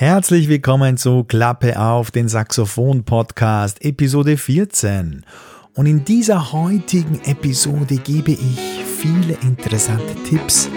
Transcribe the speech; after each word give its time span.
Herzlich 0.00 0.48
willkommen 0.48 0.96
zu 0.96 1.24
Klappe 1.24 1.78
auf, 1.78 2.10
den 2.10 2.26
Saxophon-Podcast, 2.26 3.84
Episode 3.84 4.38
14. 4.38 5.26
Und 5.74 5.84
in 5.84 6.06
dieser 6.06 6.52
heutigen 6.52 7.20
Episode 7.26 7.96
gebe 7.96 8.30
ich 8.30 8.82
viele 8.98 9.34
interessante 9.42 10.14
Tipps 10.26 10.70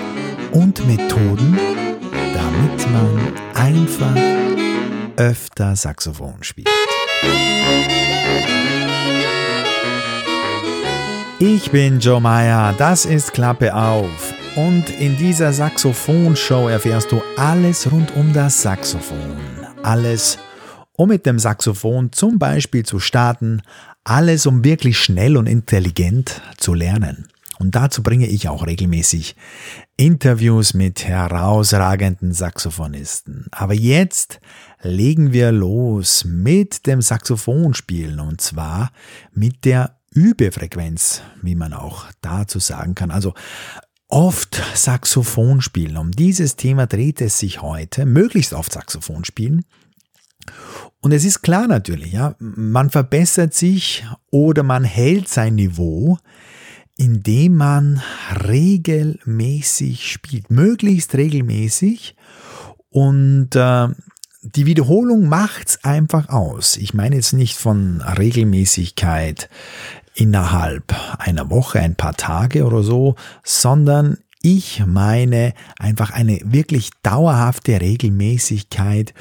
und 0.52 0.86
Methoden, 0.86 1.58
damit 2.34 2.92
man 2.92 3.34
einfach 3.54 4.14
öfter 5.16 5.78
Saxophon 5.78 6.44
spielt. 6.44 6.68
Ich 11.40 11.72
bin 11.72 12.02
Joe 12.02 12.20
Meyer, 12.20 12.76
das 12.78 13.06
ist 13.06 13.32
Klappe 13.32 13.74
auf 13.74 14.34
und 14.56 14.90
in 15.00 15.18
dieser 15.18 15.52
Saxophon-Show 15.52 16.68
erfährst 16.68 17.12
du 17.12 17.22
alles 17.38 17.92
rund 17.92 18.16
um 18.16 18.34
das 18.34 18.62
Saxophon. 18.62 19.18
Alles, 19.82 20.38
um 20.94 21.10
mit 21.10 21.26
dem 21.26 21.40
Saxophon 21.40 22.12
zum 22.12 22.38
Beispiel 22.38 22.84
zu 22.84 23.00
starten, 23.00 23.64
alles, 24.04 24.46
um 24.46 24.64
wirklich 24.64 25.00
schnell 25.00 25.38
und 25.38 25.48
intelligent 25.48 26.42
zu 26.58 26.74
lernen. 26.74 27.28
Und 27.58 27.76
dazu 27.76 28.04
bringe 28.04 28.28
ich 28.28 28.48
auch 28.48 28.68
regelmäßig 28.68 29.36
Interviews 29.98 30.74
mit 30.74 31.06
herausragenden 31.06 32.34
Saxophonisten. 32.34 33.48
Aber 33.52 33.74
jetzt 33.74 34.40
legen 34.82 35.34
wir 35.34 35.52
los 35.52 36.26
mit 36.26 36.86
dem 36.86 37.02
Saxophonspielen 37.02 38.20
und 38.20 38.42
zwar 38.42 38.92
mit 39.34 39.66
der 39.66 39.98
Übefrequenz, 40.12 41.22
wie 41.42 41.56
man 41.56 41.74
auch 41.74 42.06
dazu 42.22 42.60
sagen 42.60 42.94
kann. 42.94 43.10
Also 43.10 43.34
oft 44.14 44.62
Saxophon 44.76 45.60
spielen. 45.62 45.98
Um 45.98 46.12
dieses 46.12 46.56
Thema 46.56 46.86
dreht 46.86 47.20
es 47.20 47.40
sich 47.40 47.64
heute, 47.64 48.06
möglichst 48.06 48.54
oft 48.54 48.72
Saxophon 48.72 49.26
spielen. 49.26 49.66
Und 51.02 51.14
es 51.14 51.26
ist 51.26 51.42
klar 51.42 51.68
natürlich, 51.68 52.14
ja, 52.14 52.36
man 52.38 52.92
verbessert 52.92 53.56
sich 53.56 54.06
oder 54.30 54.62
man 54.62 54.84
hält 54.84 55.30
sein 55.30 55.56
Niveau, 55.56 56.20
indem 56.96 57.56
man 57.56 58.04
regelmäßig 58.48 60.12
spielt, 60.12 60.52
möglichst 60.52 61.16
regelmäßig. 61.16 62.16
Und 62.92 63.56
äh, 63.56 63.88
die 64.44 64.68
Wiederholung 64.68 65.28
macht's 65.28 65.84
einfach 65.84 66.30
aus. 66.30 66.78
Ich 66.78 66.94
meine 66.94 67.16
jetzt 67.16 67.34
nicht 67.34 67.58
von 67.58 68.02
Regelmäßigkeit 68.02 69.50
innerhalb 70.16 70.94
einer 71.20 71.50
Woche, 71.50 71.80
ein 71.80 71.96
paar 71.96 72.16
Tage 72.16 72.66
oder 72.66 72.84
so, 72.84 73.16
sondern 73.44 74.18
ich 74.42 74.84
meine 74.86 75.54
einfach 75.80 76.12
eine 76.12 76.40
wirklich 76.44 76.90
dauerhafte 77.02 77.80
Regelmäßigkeit 77.80 79.14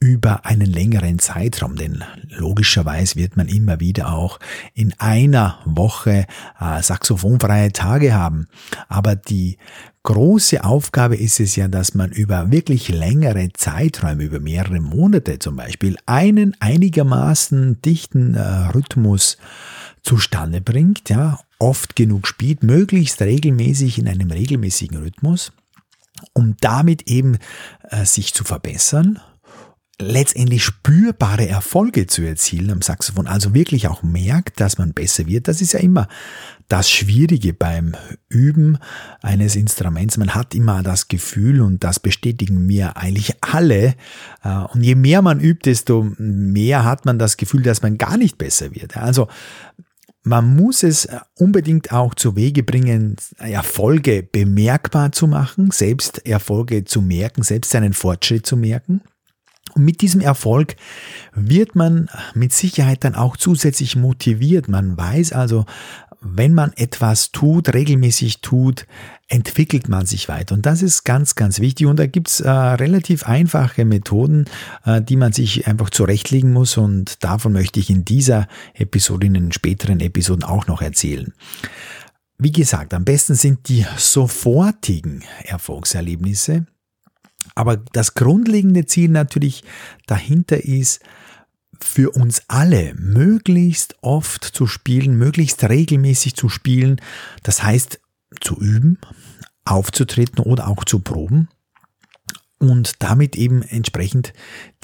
über 0.00 0.46
einen 0.46 0.66
längeren 0.66 1.18
Zeitraum, 1.18 1.74
denn 1.74 2.04
logischerweise 2.28 3.16
wird 3.16 3.36
man 3.36 3.48
immer 3.48 3.80
wieder 3.80 4.12
auch 4.12 4.38
in 4.72 4.94
einer 4.98 5.58
Woche 5.64 6.26
äh, 6.60 6.82
saxophonfreie 6.82 7.72
Tage 7.72 8.14
haben. 8.14 8.46
Aber 8.88 9.16
die 9.16 9.58
große 10.04 10.62
Aufgabe 10.62 11.16
ist 11.16 11.40
es 11.40 11.56
ja, 11.56 11.66
dass 11.66 11.94
man 11.94 12.12
über 12.12 12.52
wirklich 12.52 12.88
längere 12.88 13.48
Zeiträume, 13.52 14.22
über 14.22 14.38
mehrere 14.38 14.78
Monate 14.78 15.40
zum 15.40 15.56
Beispiel, 15.56 15.96
einen 16.06 16.54
einigermaßen 16.60 17.82
dichten 17.82 18.34
äh, 18.34 18.40
Rhythmus 18.40 19.36
zustande 20.02 20.60
bringt, 20.60 21.10
ja, 21.10 21.38
oft 21.58 21.96
genug 21.96 22.26
spielt, 22.26 22.62
möglichst 22.62 23.20
regelmäßig 23.20 23.98
in 23.98 24.08
einem 24.08 24.30
regelmäßigen 24.30 24.98
Rhythmus, 24.98 25.52
um 26.32 26.56
damit 26.60 27.08
eben 27.08 27.38
äh, 27.90 28.04
sich 28.04 28.34
zu 28.34 28.44
verbessern, 28.44 29.20
letztendlich 30.00 30.62
spürbare 30.62 31.48
Erfolge 31.48 32.06
zu 32.06 32.22
erzielen 32.22 32.70
am 32.70 32.82
Saxophon, 32.82 33.26
also 33.26 33.52
wirklich 33.52 33.88
auch 33.88 34.04
merkt, 34.04 34.60
dass 34.60 34.78
man 34.78 34.92
besser 34.92 35.26
wird. 35.26 35.48
Das 35.48 35.60
ist 35.60 35.72
ja 35.72 35.80
immer 35.80 36.06
das 36.68 36.88
Schwierige 36.88 37.52
beim 37.52 37.96
Üben 38.28 38.78
eines 39.22 39.56
Instruments. 39.56 40.16
Man 40.16 40.34
hat 40.34 40.54
immer 40.54 40.82
das 40.84 41.08
Gefühl, 41.08 41.60
und 41.60 41.82
das 41.82 41.98
bestätigen 41.98 42.64
mir 42.66 42.96
eigentlich 42.96 43.34
alle, 43.40 43.96
äh, 44.44 44.58
und 44.72 44.82
je 44.82 44.94
mehr 44.94 45.20
man 45.20 45.40
übt, 45.40 45.68
desto 45.68 46.06
mehr 46.18 46.84
hat 46.84 47.04
man 47.04 47.18
das 47.18 47.36
Gefühl, 47.36 47.62
dass 47.62 47.82
man 47.82 47.98
gar 47.98 48.16
nicht 48.16 48.38
besser 48.38 48.74
wird. 48.74 48.96
Also 48.96 49.26
man 50.22 50.56
muss 50.56 50.82
es 50.82 51.06
äh, 51.06 51.20
unbedingt 51.36 51.92
auch 51.92 52.14
zu 52.14 52.36
Wege 52.36 52.62
bringen, 52.62 53.16
Erfolge 53.38 54.22
bemerkbar 54.22 55.12
zu 55.12 55.26
machen, 55.26 55.70
selbst 55.70 56.26
Erfolge 56.26 56.84
zu 56.84 57.00
merken, 57.00 57.42
selbst 57.42 57.70
seinen 57.70 57.92
Fortschritt 57.92 58.46
zu 58.46 58.56
merken. 58.56 59.02
Und 59.74 59.84
mit 59.84 60.00
diesem 60.00 60.20
Erfolg 60.20 60.76
wird 61.34 61.74
man 61.74 62.08
mit 62.34 62.52
Sicherheit 62.52 63.04
dann 63.04 63.14
auch 63.14 63.36
zusätzlich 63.36 63.96
motiviert. 63.96 64.68
Man 64.68 64.96
weiß 64.96 65.32
also, 65.32 65.66
wenn 66.20 66.52
man 66.52 66.72
etwas 66.74 67.30
tut, 67.30 67.72
regelmäßig 67.74 68.40
tut, 68.40 68.86
entwickelt 69.28 69.88
man 69.88 70.06
sich 70.06 70.28
weiter. 70.28 70.54
Und 70.54 70.66
das 70.66 70.82
ist 70.82 71.04
ganz, 71.04 71.34
ganz 71.34 71.60
wichtig. 71.60 71.86
Und 71.86 71.98
da 71.98 72.06
gibt's 72.06 72.40
äh, 72.40 72.50
relativ 72.50 73.24
einfache 73.24 73.84
Methoden, 73.84 74.46
äh, 74.84 75.00
die 75.00 75.16
man 75.16 75.32
sich 75.32 75.66
einfach 75.66 75.90
zurechtlegen 75.90 76.52
muss. 76.52 76.76
Und 76.76 77.22
davon 77.22 77.52
möchte 77.52 77.78
ich 77.78 77.90
in 77.90 78.04
dieser 78.04 78.48
Episode, 78.74 79.26
in 79.26 79.34
den 79.34 79.52
späteren 79.52 80.00
Episoden 80.00 80.44
auch 80.44 80.66
noch 80.66 80.82
erzählen. 80.82 81.32
Wie 82.38 82.52
gesagt, 82.52 82.94
am 82.94 83.04
besten 83.04 83.34
sind 83.34 83.68
die 83.68 83.84
sofortigen 83.96 85.24
Erfolgserlebnisse. 85.44 86.66
Aber 87.54 87.76
das 87.76 88.14
grundlegende 88.14 88.86
Ziel 88.86 89.10
natürlich 89.10 89.64
dahinter 90.06 90.64
ist, 90.64 91.00
für 91.80 92.10
uns 92.10 92.42
alle 92.48 92.94
möglichst 92.94 93.96
oft 94.02 94.44
zu 94.44 94.66
spielen, 94.66 95.16
möglichst 95.16 95.62
regelmäßig 95.64 96.36
zu 96.36 96.48
spielen. 96.48 97.00
Das 97.42 97.62
heißt, 97.62 98.00
zu 98.40 98.60
üben, 98.60 98.98
aufzutreten 99.64 100.40
oder 100.40 100.68
auch 100.68 100.84
zu 100.84 101.00
proben 101.00 101.48
und 102.58 103.02
damit 103.02 103.36
eben 103.36 103.62
entsprechend 103.62 104.32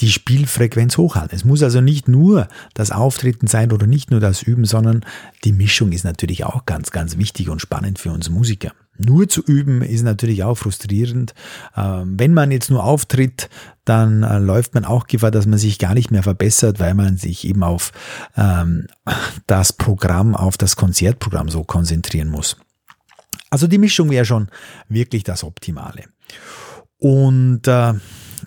die 0.01 0.11
Spielfrequenz 0.11 0.97
hochhalten. 0.97 1.37
Es 1.37 1.45
muss 1.45 1.63
also 1.63 1.81
nicht 1.81 2.09
nur 2.09 2.49
das 2.73 2.91
Auftreten 2.91 3.47
sein 3.47 3.73
oder 3.73 3.87
nicht 3.87 4.11
nur 4.11 4.21
das 4.21 4.43
Üben, 4.43 4.65
sondern 4.65 5.05
die 5.45 5.53
Mischung 5.53 5.93
ist 5.93 6.05
natürlich 6.05 6.45
auch 6.45 6.67
ganz, 6.67 6.91
ganz 6.91 7.19
wichtig 7.19 7.49
und 7.49 7.61
spannend 7.61 7.99
für 7.99 8.13
uns 8.13 8.31
Musiker. 8.31 8.73
Nur 8.97 9.29
zu 9.29 9.43
üben 9.43 9.83
ist 9.83 10.03
natürlich 10.03 10.45
auch 10.45 10.57
frustrierend. 10.57 11.35
Ähm, 11.77 12.15
wenn 12.19 12.33
man 12.33 12.51
jetzt 12.51 12.71
nur 12.71 12.85
auftritt, 12.85 13.49
dann 13.85 14.23
äh, 14.23 14.39
läuft 14.39 14.75
man 14.75 14.85
auch 14.85 15.07
Gefahr, 15.07 15.31
dass 15.31 15.47
man 15.47 15.59
sich 15.59 15.79
gar 15.79 15.95
nicht 15.95 16.11
mehr 16.11 16.23
verbessert, 16.23 16.81
weil 16.81 16.95
man 16.95 17.17
sich 17.17 17.45
eben 17.45 17.63
auf 17.63 17.93
ähm, 18.37 18.87
das 19.47 19.73
Programm, 19.73 20.35
auf 20.35 20.57
das 20.57 20.77
Konzertprogramm 20.77 21.49
so 21.49 21.65
konzentrieren 21.65 22.29
muss. 22.29 22.57
Also 23.51 23.67
die 23.67 23.79
Mischung 23.79 24.11
wäre 24.11 24.25
schon 24.25 24.49
wirklich 24.89 25.25
das 25.25 25.45
Optimale. 25.45 26.05
Und 26.99 27.69
äh, 27.69 27.95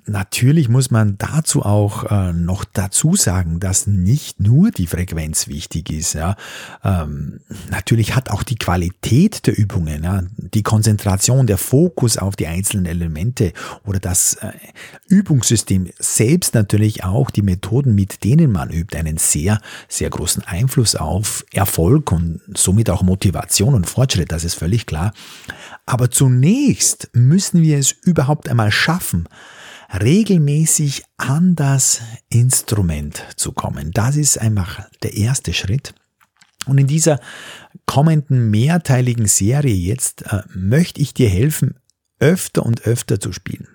natürlich 0.07 0.69
muss 0.69 0.91
man 0.91 1.17
dazu 1.17 1.63
auch 1.63 2.05
äh, 2.05 2.33
noch 2.33 2.65
dazu 2.65 3.15
sagen, 3.15 3.59
dass 3.59 3.87
nicht 3.87 4.39
nur 4.39 4.71
die 4.71 4.87
Frequenz 4.87 5.47
wichtig 5.47 5.91
ist. 5.91 6.13
Ja. 6.13 6.35
Ähm, 6.83 7.41
natürlich 7.69 8.15
hat 8.15 8.29
auch 8.29 8.43
die 8.43 8.55
Qualität 8.55 9.45
der 9.47 9.57
Übungen, 9.57 10.03
ja, 10.03 10.23
die 10.37 10.63
Konzentration, 10.63 11.47
der 11.47 11.57
Fokus 11.57 12.17
auf 12.17 12.35
die 12.35 12.47
einzelnen 12.47 12.85
Elemente 12.85 13.53
oder 13.85 13.99
das 13.99 14.35
äh, 14.35 14.51
Übungssystem 15.07 15.89
selbst 15.99 16.53
natürlich 16.53 17.03
auch 17.03 17.29
die 17.29 17.41
Methoden, 17.41 17.93
mit 17.95 18.23
denen 18.23 18.51
man 18.51 18.69
übt, 18.69 18.97
einen 18.97 19.17
sehr, 19.17 19.59
sehr 19.87 20.09
großen 20.09 20.43
Einfluss 20.43 20.95
auf 20.95 21.45
Erfolg 21.51 22.11
und 22.11 22.41
somit 22.55 22.89
auch 22.89 23.03
Motivation 23.03 23.73
und 23.73 23.87
Fortschritt. 23.87 24.31
Das 24.31 24.43
ist 24.43 24.55
völlig 24.55 24.85
klar. 24.85 25.13
Aber 25.85 26.11
zunächst 26.11 27.09
müssen 27.13 27.61
wir 27.61 27.77
es 27.77 27.91
überhaupt 27.91 28.49
einmal 28.49 28.71
schaffen, 28.71 29.27
regelmäßig 29.93 31.03
an 31.17 31.55
das 31.55 32.01
Instrument 32.29 33.23
zu 33.35 33.51
kommen. 33.51 33.91
Das 33.91 34.15
ist 34.15 34.37
einfach 34.37 34.87
der 35.03 35.15
erste 35.15 35.53
Schritt. 35.53 35.93
Und 36.65 36.77
in 36.77 36.87
dieser 36.87 37.19
kommenden 37.85 38.51
mehrteiligen 38.51 39.27
Serie 39.27 39.73
jetzt 39.73 40.23
äh, 40.23 40.43
möchte 40.53 41.01
ich 41.01 41.13
dir 41.13 41.29
helfen, 41.29 41.79
öfter 42.19 42.65
und 42.65 42.81
öfter 42.81 43.19
zu 43.19 43.31
spielen. 43.31 43.67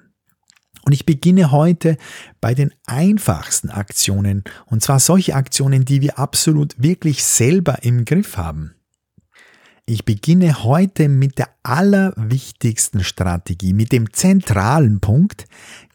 Und 0.84 0.92
ich 0.92 1.06
beginne 1.06 1.52
heute 1.52 1.96
bei 2.40 2.54
den 2.54 2.74
einfachsten 2.86 3.70
Aktionen, 3.70 4.42
und 4.66 4.82
zwar 4.82 4.98
solche 4.98 5.34
Aktionen, 5.34 5.84
die 5.84 6.00
wir 6.00 6.18
absolut 6.18 6.74
wirklich 6.76 7.22
selber 7.22 7.82
im 7.84 8.04
Griff 8.04 8.36
haben. 8.36 8.74
Ich 9.86 10.04
beginne 10.04 10.62
heute 10.64 11.08
mit 11.08 11.38
der 11.38 11.48
allerwichtigsten 11.62 13.04
Strategie, 13.04 13.72
mit 13.72 13.92
dem 13.92 14.12
zentralen 14.12 15.00
Punkt, 15.00 15.46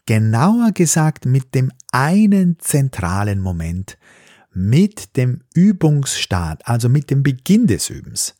genauer 0.08 0.72
gesagt 0.72 1.26
mit 1.26 1.54
dem 1.54 1.70
einen 1.92 2.58
zentralen 2.58 3.40
Moment, 3.40 3.98
mit 4.54 5.18
dem 5.18 5.42
Übungsstart, 5.54 6.66
also 6.66 6.88
mit 6.88 7.10
dem 7.10 7.22
Beginn 7.22 7.66
des 7.66 7.90
Übens. 7.90 8.34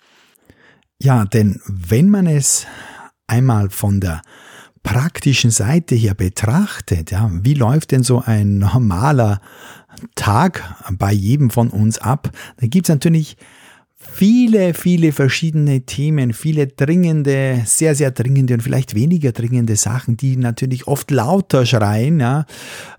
Ja, 0.99 1.27
denn 1.27 1.61
wenn 1.67 2.09
man 2.09 2.27
es 2.27 2.67
einmal 3.27 3.69
von 3.69 4.01
der 4.01 4.23
praktischen 4.83 5.51
Seite 5.51 5.95
hier 5.95 6.15
betrachtet, 6.15 7.11
ja, 7.11 7.31
wie 7.31 7.53
läuft 7.53 7.91
denn 7.91 8.03
so 8.03 8.23
ein 8.25 8.57
normaler 8.57 9.43
Tag 10.15 10.75
bei 10.93 11.13
jedem 11.13 11.51
von 11.51 11.69
uns 11.69 11.99
ab, 11.99 12.31
da 12.57 12.67
gibt's 12.67 12.89
natürlich 12.89 13.37
viele, 14.19 14.75
viele 14.75 15.13
verschiedene 15.13 15.83
Themen, 15.83 16.33
viele 16.33 16.67
dringende, 16.67 17.63
sehr, 17.67 17.95
sehr 17.95 18.11
dringende 18.11 18.55
und 18.55 18.63
vielleicht 18.63 18.97
weniger 18.97 19.31
dringende 19.31 19.77
Sachen, 19.77 20.17
die 20.17 20.37
natürlich 20.37 20.89
oft 20.89 21.13
lauter 21.13 21.65
schreien, 21.65 22.19
ja, 22.19 22.45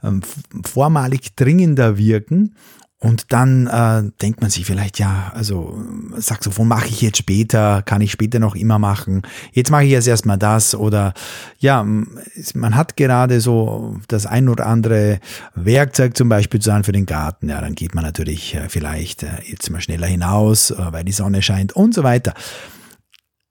ähm, 0.01 0.21
vormalig 0.65 1.35
dringender 1.35 1.97
wirken. 1.97 2.55
Und 3.01 3.31
dann 3.31 3.67
äh, 3.67 4.11
denkt 4.21 4.41
man 4.41 4.49
sich 4.49 4.65
vielleicht, 4.65 4.99
ja, 4.99 5.31
also 5.33 5.81
Saxophon 6.17 6.67
mache 6.67 6.89
ich 6.89 7.01
jetzt 7.01 7.17
später, 7.17 7.81
kann 7.81 8.01
ich 8.01 8.11
später 8.11 8.39
noch 8.39 8.55
immer 8.55 8.77
machen. 8.77 9.21
Jetzt 9.53 9.71
mache 9.71 9.85
ich 9.85 9.91
jetzt 9.91 10.07
erstmal 10.07 10.37
das 10.37 10.75
oder 10.75 11.13
ja, 11.59 11.81
man 11.83 12.75
hat 12.75 12.97
gerade 12.97 13.39
so 13.39 13.97
das 14.09 14.25
ein 14.25 14.49
oder 14.49 14.65
andere 14.65 15.19
Werkzeug 15.55 16.17
zum 16.17 16.27
Beispiel 16.27 16.59
zu 16.59 16.73
haben 16.73 16.83
für 16.83 16.91
den 16.91 17.05
Garten. 17.05 17.47
Ja, 17.47 17.61
dann 17.61 17.73
geht 17.73 17.95
man 17.95 18.03
natürlich 18.03 18.55
äh, 18.55 18.67
vielleicht 18.67 19.23
äh, 19.23 19.29
jetzt 19.45 19.69
mal 19.69 19.79
schneller 19.79 20.07
hinaus, 20.07 20.71
äh, 20.71 20.75
weil 20.91 21.05
die 21.05 21.13
Sonne 21.13 21.41
scheint 21.41 21.71
und 21.71 21.93
so 21.93 22.03
weiter. 22.03 22.33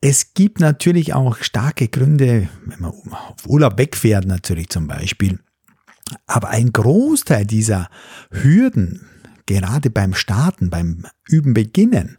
Es 0.02 0.34
gibt 0.34 0.60
natürlich 0.60 1.14
auch 1.14 1.38
starke 1.38 1.88
Gründe, 1.88 2.50
wenn 2.66 2.80
man 2.80 2.92
auf 2.92 3.46
Urlaub 3.46 3.78
wegfährt 3.78 4.26
natürlich 4.26 4.68
zum 4.68 4.86
Beispiel. 4.88 5.38
Aber 6.26 6.50
ein 6.50 6.70
Großteil 6.70 7.46
dieser 7.46 7.88
Hürden, 8.30 9.06
gerade 9.48 9.90
beim 9.90 10.14
Starten, 10.14 10.70
beim 10.70 11.06
Üben 11.26 11.54
beginnen, 11.54 12.16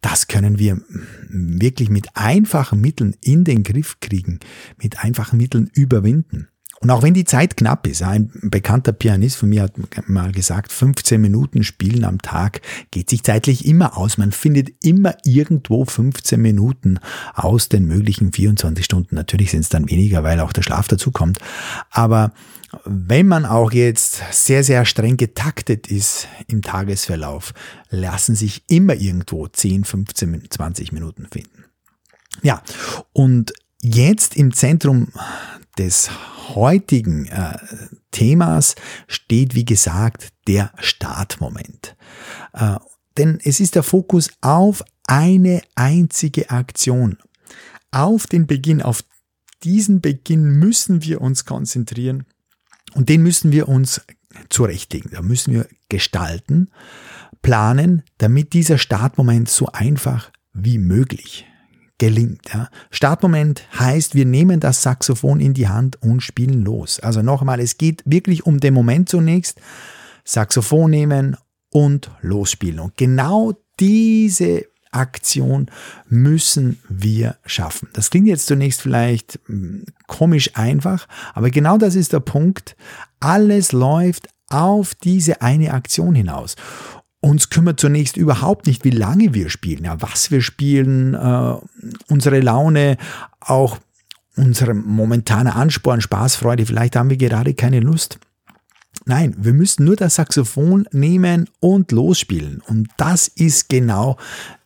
das 0.00 0.28
können 0.28 0.58
wir 0.58 0.80
wirklich 1.28 1.90
mit 1.90 2.08
einfachen 2.14 2.80
Mitteln 2.80 3.16
in 3.20 3.44
den 3.44 3.64
Griff 3.64 3.98
kriegen, 4.00 4.38
mit 4.80 5.02
einfachen 5.02 5.36
Mitteln 5.36 5.68
überwinden. 5.74 6.48
Und 6.84 6.90
auch 6.90 7.02
wenn 7.02 7.14
die 7.14 7.24
Zeit 7.24 7.56
knapp 7.56 7.86
ist, 7.86 8.02
ein 8.02 8.30
bekannter 8.42 8.92
Pianist 8.92 9.38
von 9.38 9.48
mir 9.48 9.62
hat 9.62 9.72
mal 10.06 10.32
gesagt, 10.32 10.70
15 10.70 11.18
Minuten 11.18 11.64
spielen 11.64 12.04
am 12.04 12.20
Tag 12.20 12.60
geht 12.90 13.08
sich 13.08 13.22
zeitlich 13.22 13.64
immer 13.64 13.96
aus. 13.96 14.18
Man 14.18 14.32
findet 14.32 14.84
immer 14.84 15.16
irgendwo 15.24 15.86
15 15.86 16.38
Minuten 16.38 17.00
aus 17.32 17.70
den 17.70 17.86
möglichen 17.86 18.34
24 18.34 18.84
Stunden. 18.84 19.14
Natürlich 19.14 19.50
sind 19.50 19.60
es 19.60 19.70
dann 19.70 19.88
weniger, 19.88 20.24
weil 20.24 20.40
auch 20.40 20.52
der 20.52 20.60
Schlaf 20.60 20.86
dazu 20.86 21.10
kommt. 21.10 21.38
Aber 21.90 22.32
wenn 22.84 23.28
man 23.28 23.46
auch 23.46 23.72
jetzt 23.72 24.22
sehr, 24.32 24.62
sehr 24.62 24.84
streng 24.84 25.16
getaktet 25.16 25.86
ist 25.86 26.28
im 26.48 26.60
Tagesverlauf, 26.60 27.54
lassen 27.88 28.34
sich 28.34 28.62
immer 28.68 28.94
irgendwo 28.94 29.46
10, 29.46 29.84
15, 29.84 30.50
20 30.50 30.92
Minuten 30.92 31.28
finden. 31.32 31.64
Ja, 32.42 32.62
und 33.14 33.54
jetzt 33.80 34.36
im 34.36 34.52
Zentrum 34.52 35.08
des 35.78 36.10
heutigen 36.54 37.26
äh, 37.26 37.58
Themas 38.10 38.74
steht, 39.06 39.54
wie 39.54 39.64
gesagt, 39.64 40.32
der 40.46 40.72
Startmoment. 40.78 41.96
Äh, 42.52 42.76
denn 43.16 43.38
es 43.42 43.60
ist 43.60 43.74
der 43.74 43.82
Fokus 43.82 44.30
auf 44.40 44.84
eine 45.06 45.62
einzige 45.74 46.50
Aktion. 46.50 47.18
Auf 47.90 48.26
den 48.26 48.46
Beginn, 48.46 48.82
auf 48.82 49.04
diesen 49.62 50.00
Beginn 50.00 50.58
müssen 50.58 51.02
wir 51.02 51.20
uns 51.20 51.44
konzentrieren 51.44 52.24
und 52.94 53.08
den 53.08 53.22
müssen 53.22 53.52
wir 53.52 53.68
uns 53.68 54.02
zurechtlegen. 54.48 55.10
Da 55.12 55.22
müssen 55.22 55.54
wir 55.54 55.68
gestalten, 55.88 56.70
planen, 57.42 58.02
damit 58.18 58.52
dieser 58.52 58.78
Startmoment 58.78 59.48
so 59.48 59.66
einfach 59.66 60.30
wie 60.52 60.78
möglich 60.78 61.46
gelingt. 62.04 62.50
Ja. 62.52 62.68
Startmoment 62.90 63.66
heißt, 63.78 64.14
wir 64.14 64.26
nehmen 64.26 64.60
das 64.60 64.82
Saxophon 64.82 65.40
in 65.40 65.54
die 65.54 65.68
Hand 65.68 66.02
und 66.02 66.20
spielen 66.20 66.62
los. 66.62 67.00
Also 67.00 67.22
nochmal, 67.22 67.60
es 67.60 67.78
geht 67.78 68.02
wirklich 68.04 68.44
um 68.44 68.60
den 68.60 68.74
Moment 68.74 69.08
zunächst. 69.08 69.58
Saxophon 70.22 70.90
nehmen 70.90 71.36
und 71.70 72.10
losspielen. 72.20 72.80
Und 72.80 72.98
genau 72.98 73.54
diese 73.80 74.66
Aktion 74.90 75.70
müssen 76.06 76.78
wir 76.90 77.36
schaffen. 77.46 77.88
Das 77.94 78.10
klingt 78.10 78.28
jetzt 78.28 78.46
zunächst 78.48 78.82
vielleicht 78.82 79.40
hm, 79.46 79.86
komisch 80.06 80.50
einfach, 80.54 81.08
aber 81.32 81.48
genau 81.48 81.78
das 81.78 81.94
ist 81.94 82.12
der 82.12 82.20
Punkt. 82.20 82.76
Alles 83.18 83.72
läuft 83.72 84.28
auf 84.50 84.94
diese 84.94 85.40
eine 85.40 85.72
Aktion 85.72 86.14
hinaus. 86.14 86.54
Uns 87.24 87.48
kümmert 87.48 87.80
zunächst 87.80 88.18
überhaupt 88.18 88.66
nicht, 88.66 88.84
wie 88.84 88.90
lange 88.90 89.32
wir 89.32 89.48
spielen, 89.48 89.84
ja, 89.84 90.02
was 90.02 90.30
wir 90.30 90.42
spielen, 90.42 91.14
äh, 91.14 91.54
unsere 92.08 92.40
Laune, 92.40 92.98
auch 93.40 93.78
unsere 94.36 94.74
momentane 94.74 95.54
Ansporn, 95.54 96.02
Spaßfreude, 96.02 96.66
vielleicht 96.66 96.96
haben 96.96 97.08
wir 97.08 97.16
gerade 97.16 97.54
keine 97.54 97.80
Lust. 97.80 98.18
Nein, 99.06 99.34
wir 99.38 99.54
müssen 99.54 99.86
nur 99.86 99.96
das 99.96 100.16
Saxophon 100.16 100.86
nehmen 100.92 101.48
und 101.60 101.92
losspielen. 101.92 102.60
Und 102.68 102.88
das 102.98 103.28
ist 103.28 103.70
genau 103.70 104.18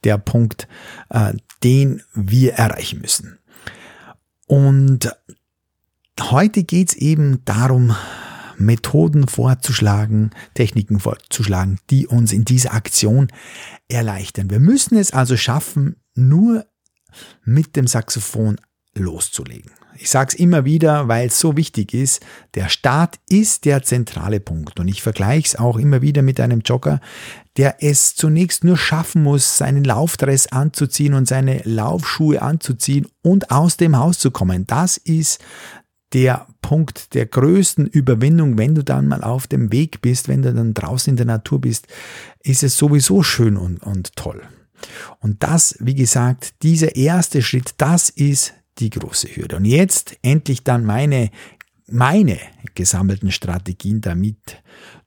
der 0.03 0.19
Punkt, 0.19 0.67
äh, 1.11 1.35
den 1.63 2.03
wir 2.13 2.55
erreichen 2.55 3.01
müssen. 3.01 3.39
Und 4.49 5.15
heute 6.21 6.65
geht's 6.65 6.95
eben 6.95 7.45
darum, 7.45 7.95
Methoden 8.59 9.29
vorzuschlagen, 9.29 10.31
Techniken 10.55 11.01
vorzuschlagen, 11.01 11.79
die 11.91 12.07
uns 12.07 12.33
in 12.33 12.45
dieser 12.45 12.75
Aktion 12.75 13.29
erleichtern. 13.89 14.51
Wir 14.51 14.61
müssen 14.61 14.97
es 14.99 15.13
also 15.13 15.37
schaffen, 15.37 15.97
nur 16.15 16.67
mit 17.45 17.77
dem 17.77 17.87
Saxophon 17.87 18.57
loszulegen. 18.95 19.71
Ich 20.01 20.11
sage 20.11 20.29
es 20.29 20.35
immer 20.35 20.65
wieder, 20.65 21.09
weil 21.09 21.27
es 21.27 21.41
so 21.41 21.57
wichtig 21.57 21.93
ist. 21.93 22.25
Der 22.55 22.69
Start 22.69 23.19
ist 23.29 23.65
der 23.65 23.83
zentrale 23.83 24.39
Punkt. 24.39 24.79
Und 24.79 24.87
ich 24.87 25.03
vergleiche 25.03 25.47
es 25.47 25.57
auch 25.57 25.77
immer 25.77 26.03
wieder 26.03 26.23
mit 26.23 26.39
einem 26.39 26.61
Jogger, 26.61 27.01
der 27.57 27.83
es 27.83 28.15
zunächst 28.15 28.63
nur 28.63 28.77
schaffen 28.77 29.25
muss, 29.25 29.59
seinen 29.59 29.83
Laufdress 29.83 30.47
anzuziehen 30.47 31.15
und 31.15 31.27
seine 31.27 31.63
Laufschuhe 31.65 32.41
anzuziehen 32.41 33.09
und 33.23 33.51
aus 33.51 33.77
dem 33.77 33.97
Haus 33.97 34.21
zu 34.21 34.31
kommen. 34.31 34.67
Das 34.69 34.99
ist 34.99 35.41
der 36.13 36.47
Punkt 36.63 37.15
der 37.15 37.27
größten 37.27 37.87
Überwindung, 37.87 38.57
wenn 38.59 38.75
du 38.75 38.83
dann 38.83 39.09
mal 39.09 39.23
auf 39.23 39.47
dem 39.47 39.73
Weg 39.73 40.01
bist, 40.01 40.29
wenn 40.29 40.43
du 40.43 40.53
dann 40.53 40.75
draußen 40.75 41.11
in 41.11 41.17
der 41.17 41.27
Natur 41.27 41.61
bist, 41.61 41.87
ist 42.43 42.63
es 42.63 42.77
sowieso 42.77 43.23
schön 43.23 43.57
und, 43.57 43.83
und 43.83 44.17
toll. 44.17 44.43
Und 45.21 45.43
das, 45.43 45.77
wie 45.81 45.95
gesagt, 45.95 46.63
dieser 46.63 46.97
erste 46.97 47.43
Schritt, 47.43 47.75
das 47.79 48.09
ist 48.09 48.55
die 48.79 48.91
große 48.91 49.29
Hürde. 49.29 49.57
Und 49.57 49.65
jetzt 49.65 50.17
endlich 50.23 50.65
dann 50.65 50.85
meine, 50.85 51.31
meine 51.87 52.39
gesammelten 52.75 53.33
Strategien, 53.33 54.01
damit 54.01 54.63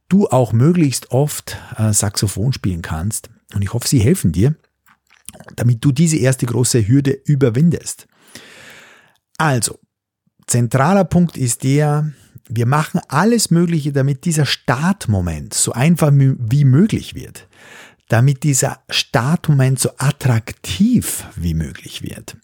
du 0.09 0.27
auch 0.27 0.51
möglichst 0.51 1.11
oft 1.11 1.57
äh, 1.77 1.93
Saxophon 1.93 2.53
spielen 2.53 2.81
kannst. 2.81 3.29
Und 3.53 3.61
ich 3.61 3.73
hoffe, 3.73 3.87
sie 3.87 3.99
helfen 3.99 4.31
dir, 4.33 4.55
damit 5.55 5.83
du 5.83 5.91
diese 5.91 6.17
erste 6.17 6.45
große 6.45 6.87
Hürde 6.87 7.11
überwindest. 7.11 8.07
Also, 9.37 9.79
zentraler 10.47 11.05
Punkt 11.05 11.37
ist 11.37 11.63
der, 11.63 12.11
wir 12.47 12.65
machen 12.65 13.01
alles 13.07 13.51
Mögliche, 13.51 13.91
damit 13.91 14.25
dieser 14.25 14.45
Startmoment 14.45 15.53
so 15.53 15.71
einfach 15.71 16.11
wie 16.13 16.65
möglich 16.65 17.15
wird. 17.15 17.47
Damit 18.09 18.43
dieser 18.43 18.79
Startmoment 18.89 19.79
so 19.79 19.91
attraktiv 19.97 21.25
wie 21.35 21.53
möglich 21.53 22.01
wird. 22.01 22.35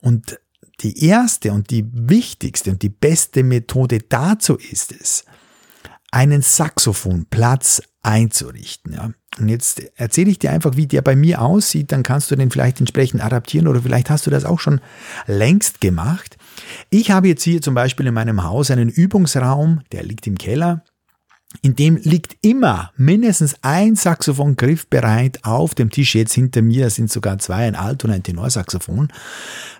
Und 0.00 0.40
die 0.80 1.06
erste 1.06 1.52
und 1.52 1.70
die 1.70 1.84
wichtigste 1.92 2.70
und 2.70 2.82
die 2.82 2.88
beste 2.88 3.44
Methode 3.44 4.00
dazu 4.00 4.56
ist 4.56 4.92
es, 4.92 5.24
einen 6.10 6.42
Saxophonplatz 6.42 7.82
einzurichten. 8.02 8.94
Ja. 8.94 9.12
Und 9.38 9.48
jetzt 9.48 9.80
erzähle 9.96 10.30
ich 10.30 10.38
dir 10.38 10.50
einfach, 10.50 10.76
wie 10.76 10.86
der 10.86 11.02
bei 11.02 11.16
mir 11.16 11.40
aussieht, 11.40 11.92
dann 11.92 12.02
kannst 12.02 12.30
du 12.30 12.36
den 12.36 12.50
vielleicht 12.50 12.80
entsprechend 12.80 13.24
adaptieren 13.24 13.68
oder 13.68 13.82
vielleicht 13.82 14.10
hast 14.10 14.26
du 14.26 14.30
das 14.30 14.44
auch 14.44 14.60
schon 14.60 14.80
längst 15.26 15.80
gemacht. 15.80 16.36
Ich 16.94 17.10
habe 17.10 17.28
jetzt 17.28 17.42
hier 17.42 17.62
zum 17.62 17.74
Beispiel 17.74 18.06
in 18.06 18.12
meinem 18.12 18.44
Haus 18.44 18.70
einen 18.70 18.90
Übungsraum, 18.90 19.80
der 19.92 20.02
liegt 20.02 20.26
im 20.26 20.36
Keller. 20.36 20.84
In 21.62 21.74
dem 21.74 21.96
liegt 21.96 22.36
immer 22.42 22.92
mindestens 22.98 23.56
ein 23.62 23.96
Saxophon 23.96 24.56
griffbereit 24.56 25.42
auf 25.42 25.74
dem 25.74 25.88
Tisch. 25.88 26.14
Jetzt 26.14 26.34
hinter 26.34 26.60
mir 26.60 26.90
sind 26.90 27.10
sogar 27.10 27.38
zwei, 27.38 27.66
ein 27.66 27.76
Alt- 27.76 28.04
und 28.04 28.10
ein 28.10 28.22
Tenorsaxophon. 28.22 29.08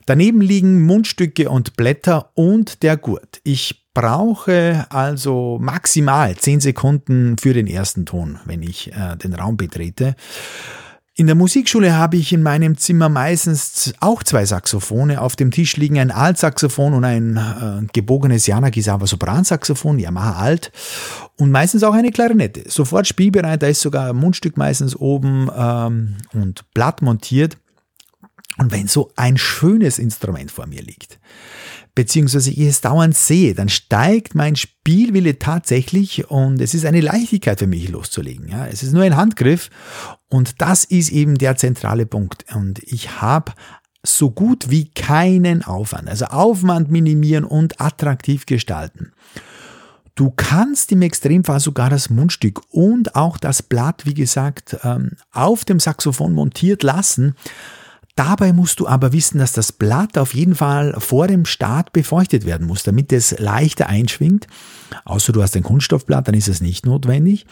Daneben 0.06 0.40
liegen 0.40 0.86
Mundstücke 0.86 1.50
und 1.50 1.76
Blätter 1.76 2.30
und 2.32 2.82
der 2.82 2.96
Gurt. 2.96 3.42
Ich 3.44 3.84
brauche 3.92 4.86
also 4.88 5.58
maximal 5.60 6.34
zehn 6.36 6.60
Sekunden 6.60 7.36
für 7.36 7.52
den 7.52 7.66
ersten 7.66 8.06
Ton, 8.06 8.38
wenn 8.46 8.62
ich 8.62 8.90
äh, 8.90 9.16
den 9.18 9.34
Raum 9.34 9.58
betrete. 9.58 10.16
In 11.14 11.26
der 11.26 11.36
Musikschule 11.36 11.94
habe 11.94 12.16
ich 12.16 12.32
in 12.32 12.42
meinem 12.42 12.78
Zimmer 12.78 13.10
meistens 13.10 13.92
auch 14.00 14.22
zwei 14.22 14.46
Saxophone. 14.46 15.18
Auf 15.18 15.36
dem 15.36 15.50
Tisch 15.50 15.76
liegen 15.76 15.98
ein 15.98 16.10
Altsaxophon 16.10 16.94
und 16.94 17.04
ein 17.04 17.36
äh, 17.36 17.86
gebogenes 17.92 18.46
Yanagisawa 18.46 19.06
Sopransaxophon, 19.06 19.98
Yamaha 19.98 20.40
Alt 20.40 20.72
und 21.36 21.50
meistens 21.50 21.82
auch 21.82 21.92
eine 21.92 22.12
Klarinette. 22.12 22.62
Sofort 22.66 23.06
spielbereit, 23.06 23.62
da 23.62 23.66
ist 23.66 23.82
sogar 23.82 24.08
ein 24.08 24.16
Mundstück 24.16 24.56
meistens 24.56 24.96
oben 24.96 25.50
ähm, 25.54 26.16
und 26.32 26.64
platt 26.72 27.02
montiert. 27.02 27.58
Und 28.58 28.70
wenn 28.70 28.86
so 28.86 29.12
ein 29.16 29.38
schönes 29.38 29.98
Instrument 29.98 30.50
vor 30.50 30.66
mir 30.66 30.82
liegt, 30.82 31.18
beziehungsweise 31.94 32.50
ich 32.50 32.60
es 32.60 32.80
dauernd 32.80 33.16
sehe, 33.16 33.54
dann 33.54 33.68
steigt 33.68 34.34
mein 34.34 34.56
Spielwille 34.56 35.38
tatsächlich 35.38 36.30
und 36.30 36.60
es 36.60 36.74
ist 36.74 36.84
eine 36.84 37.00
Leichtigkeit 37.00 37.58
für 37.58 37.66
mich 37.66 37.88
loszulegen. 37.88 38.48
Ja, 38.48 38.66
es 38.66 38.82
ist 38.82 38.92
nur 38.92 39.02
ein 39.02 39.16
Handgriff 39.16 39.70
und 40.28 40.60
das 40.60 40.84
ist 40.84 41.10
eben 41.10 41.36
der 41.36 41.56
zentrale 41.56 42.06
Punkt. 42.06 42.44
Und 42.54 42.82
ich 42.82 43.20
habe 43.20 43.52
so 44.02 44.30
gut 44.30 44.70
wie 44.70 44.90
keinen 44.90 45.62
Aufwand. 45.62 46.08
Also 46.08 46.26
Aufwand 46.26 46.90
minimieren 46.90 47.44
und 47.44 47.80
attraktiv 47.80 48.46
gestalten. 48.46 49.12
Du 50.14 50.30
kannst 50.30 50.92
im 50.92 51.02
Extremfall 51.02 51.60
sogar 51.60 51.88
das 51.88 52.10
Mundstück 52.10 52.60
und 52.68 53.16
auch 53.16 53.38
das 53.38 53.62
Blatt, 53.62 54.04
wie 54.04 54.14
gesagt, 54.14 54.76
ähm, 54.82 55.12
auf 55.30 55.64
dem 55.64 55.80
Saxophon 55.80 56.34
montiert 56.34 56.82
lassen. 56.82 57.34
Dabei 58.14 58.52
musst 58.52 58.78
du 58.78 58.86
aber 58.86 59.12
wissen, 59.12 59.38
dass 59.38 59.52
das 59.52 59.72
Blatt 59.72 60.18
auf 60.18 60.34
jeden 60.34 60.54
Fall 60.54 60.94
vor 60.98 61.28
dem 61.28 61.46
Start 61.46 61.92
befeuchtet 61.92 62.44
werden 62.44 62.66
muss, 62.66 62.82
damit 62.82 63.10
es 63.12 63.38
leichter 63.38 63.88
einschwingt. 63.88 64.46
Außer 65.06 65.32
du 65.32 65.42
hast 65.42 65.56
ein 65.56 65.62
Kunststoffblatt, 65.62 66.28
dann 66.28 66.34
ist 66.34 66.48
es 66.48 66.60
nicht 66.60 66.84
notwendig. 66.84 67.46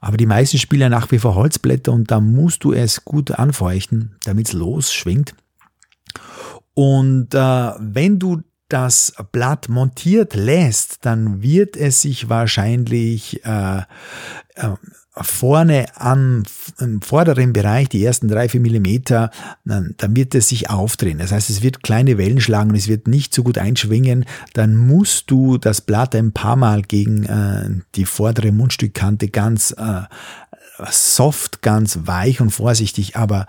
Aber 0.00 0.16
die 0.16 0.26
meisten 0.26 0.58
spielen 0.58 0.92
nach 0.92 1.10
wie 1.10 1.18
vor 1.18 1.34
Holzblätter 1.34 1.92
und 1.92 2.10
da 2.10 2.20
musst 2.20 2.62
du 2.62 2.72
es 2.72 3.04
gut 3.04 3.32
anfeuchten, 3.32 4.14
damit 4.24 4.48
es 4.48 4.52
losschwingt. 4.52 5.34
Und 6.74 7.34
äh, 7.34 7.72
wenn 7.78 8.20
du 8.20 8.42
das 8.68 9.12
Blatt 9.32 9.68
montiert 9.68 10.34
lässt, 10.34 11.04
dann 11.04 11.42
wird 11.42 11.76
es 11.76 12.02
sich 12.02 12.28
wahrscheinlich 12.28 13.44
äh, 13.44 13.78
äh, 13.78 14.74
vorne 15.20 15.86
am 15.96 16.42
im 16.78 17.00
vorderen 17.00 17.52
Bereich, 17.52 17.88
die 17.88 18.04
ersten 18.04 18.28
drei, 18.28 18.48
vier 18.48 18.60
Millimeter, 18.60 19.30
dann, 19.64 19.94
wird 20.10 20.34
es 20.34 20.48
sich 20.48 20.68
aufdrehen. 20.68 21.18
Das 21.18 21.32
heißt, 21.32 21.48
es 21.48 21.62
wird 21.62 21.82
kleine 21.82 22.18
Wellen 22.18 22.40
schlagen 22.40 22.70
und 22.70 22.76
es 22.76 22.88
wird 22.88 23.08
nicht 23.08 23.34
so 23.34 23.42
gut 23.42 23.58
einschwingen. 23.58 24.26
Dann 24.52 24.76
musst 24.76 25.30
du 25.30 25.58
das 25.58 25.80
Blatt 25.80 26.14
ein 26.14 26.32
paar 26.32 26.56
Mal 26.56 26.82
gegen 26.82 27.24
äh, 27.24 27.82
die 27.94 28.04
vordere 28.04 28.52
Mundstückkante 28.52 29.28
ganz 29.28 29.74
äh, 29.78 30.02
soft, 30.90 31.62
ganz 31.62 32.00
weich 32.04 32.40
und 32.40 32.50
vorsichtig, 32.50 33.16
aber 33.16 33.46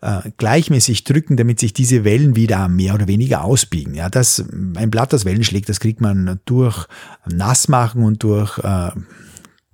äh, 0.00 0.30
gleichmäßig 0.38 1.04
drücken, 1.04 1.36
damit 1.36 1.60
sich 1.60 1.74
diese 1.74 2.04
Wellen 2.04 2.36
wieder 2.36 2.68
mehr 2.68 2.94
oder 2.94 3.06
weniger 3.06 3.44
ausbiegen. 3.44 3.94
Ja, 3.94 4.08
das, 4.08 4.42
ein 4.76 4.90
Blatt, 4.90 5.12
das 5.12 5.26
Wellen 5.26 5.44
schlägt, 5.44 5.68
das 5.68 5.80
kriegt 5.80 6.00
man 6.00 6.40
durch 6.46 6.86
Nassmachen 7.26 8.02
und 8.02 8.22
durch 8.22 8.58
äh, 8.58 8.90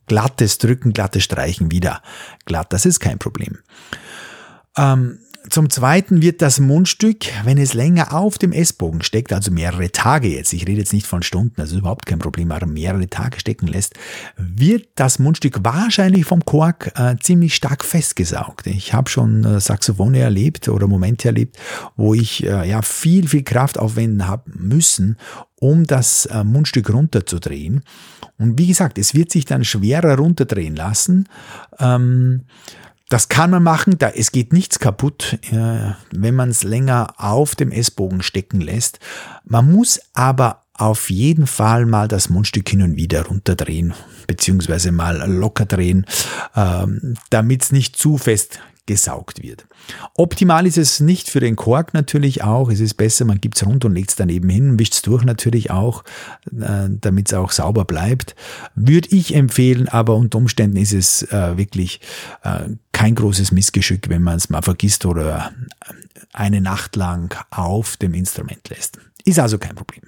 glattes 0.07 0.59
Drücken, 0.59 0.93
glattes 0.93 1.25
Streichen 1.25 1.71
wieder 1.71 2.03
glatt. 2.45 2.73
Das 2.73 2.87
ist 2.87 3.01
kein 3.01 3.19
Problem. 3.19 3.59
Ähm, 4.77 5.19
zum 5.49 5.71
Zweiten 5.71 6.23
wird 6.23 6.43
das 6.43 6.59
Mundstück, 6.59 7.27
wenn 7.45 7.59
es 7.59 7.75
länger 7.75 8.13
auf 8.13 8.39
dem 8.39 8.53
Essbogen 8.53 9.03
steckt, 9.03 9.33
also 9.33 9.51
mehrere 9.51 9.91
Tage 9.93 10.29
jetzt, 10.29 10.53
ich 10.53 10.67
rede 10.67 10.79
jetzt 10.79 10.93
nicht 10.93 11.07
von 11.07 11.23
Stunden, 11.23 11.55
das 11.57 11.71
ist 11.71 11.79
überhaupt 11.79 12.07
kein 12.07 12.19
Problem, 12.19 12.51
aber 12.51 12.67
mehrere 12.67 13.09
Tage 13.09 13.39
stecken 13.39 13.67
lässt, 13.67 13.95
wird 14.37 14.89
das 14.97 15.19
Mundstück 15.19 15.59
wahrscheinlich 15.63 16.25
vom 16.25 16.45
Kork 16.45 16.93
äh, 16.97 17.17
ziemlich 17.21 17.55
stark 17.55 17.85
festgesaugt. 17.85 18.67
Ich 18.67 18.93
habe 18.93 19.09
schon 19.09 19.45
äh, 19.45 19.61
Saxophone 19.61 20.15
erlebt 20.15 20.69
oder 20.69 20.89
Momente 20.89 21.29
erlebt, 21.29 21.57
wo 21.97 22.15
ich 22.15 22.45
äh, 22.45 22.69
ja 22.69 22.83
viel, 22.83 23.29
viel 23.29 23.45
Kraft 23.45 23.79
aufwenden 23.79 24.27
habe 24.27 24.51
müssen, 24.53 25.17
um 25.61 25.85
das 25.85 26.27
äh, 26.27 26.45
Mundstück 26.45 26.93
runterzudrehen. 26.93 27.83
Und 28.39 28.59
wie 28.59 28.67
gesagt, 28.67 28.99
es 28.99 29.15
wird 29.15 29.31
sich 29.31 29.45
dann 29.45 29.65
schwerer 29.65 30.17
runterdrehen 30.17 30.77
lassen. 30.77 31.29
Ähm, 31.79 32.45
das 33.09 33.29
kann 33.29 33.51
man 33.51 33.63
machen, 33.63 33.99
da 33.99 34.09
es 34.09 34.33
geht 34.33 34.53
nichts 34.53 34.79
kaputt, 34.81 35.39
äh, 35.53 35.93
wenn 36.11 36.35
man 36.35 36.51
es 36.51 36.65
länger 36.65 37.15
auf 37.19 37.55
dem 37.55 37.71
S-Bogen 37.71 38.23
stecken 38.23 38.61
lässt. 38.61 38.99
Man 39.45 39.71
muss 39.71 40.01
aber 40.13 40.66
auf 40.79 41.11
jeden 41.11 41.47
Fall 41.47 41.87
mal 41.87 42.09
das 42.09 42.29
Mundstück 42.29 42.69
hin 42.69 42.83
und 42.83 42.97
wieder 42.97 43.27
runterdrehen, 43.27 43.95
beziehungsweise 44.27 44.93
mal 44.93 45.31
locker 45.31 45.67
drehen, 45.67 46.07
ähm, 46.55 47.15
damit 47.31 47.63
es 47.63 47.73
nicht 47.73 47.97
zu 47.97 48.19
fest 48.19 48.61
gesaugt 48.87 49.43
wird. 49.43 49.67
Optimal 50.15 50.67
ist 50.67 50.79
es 50.79 51.01
nicht 51.01 51.29
für 51.29 51.41
den 51.41 51.57
Kork 51.57 51.93
natürlich 51.93 52.45
auch. 52.45 52.71
Es 52.71 52.81
ist 52.81 52.95
besser, 52.95 53.25
man 53.25 53.41
gibt 53.41 53.57
es 53.57 53.67
rund 53.67 53.85
und 53.85 53.93
legt 53.95 54.11
es 54.11 54.17
daneben 54.17 54.49
hin, 54.49 54.79
wischt 54.79 54.95
es 54.95 55.03
durch 55.03 55.25
natürlich 55.25 55.71
auch, 55.71 56.05
äh, 56.47 56.89
damit 56.89 57.29
es 57.29 57.35
auch 57.35 57.51
sauber 57.51 57.85
bleibt. 57.85 58.37
Würde 58.75 59.09
ich 59.11 59.35
empfehlen, 59.35 59.89
aber 59.89 60.15
unter 60.15 60.39
Umständen 60.39 60.77
ist 60.77 60.93
es 60.93 61.23
äh, 61.25 61.57
wirklich 61.57 62.01
äh, 62.43 62.71
kein 62.93 63.17
großes 63.17 63.53
Missgeschick, 63.53 64.09
wenn 64.09 64.23
man 64.23 64.37
es 64.37 64.51
mal 64.51 64.63
vergisst 64.63 65.05
oder 65.05 65.53
eine 66.33 66.61
Nacht 66.61 66.97
lang 66.97 67.37
auf 67.51 67.97
dem 67.97 68.15
Instrument 68.15 68.69
lässt. 68.69 68.99
Ist 69.25 69.41
also 69.41 69.59
kein 69.59 69.75
Problem. 69.75 70.03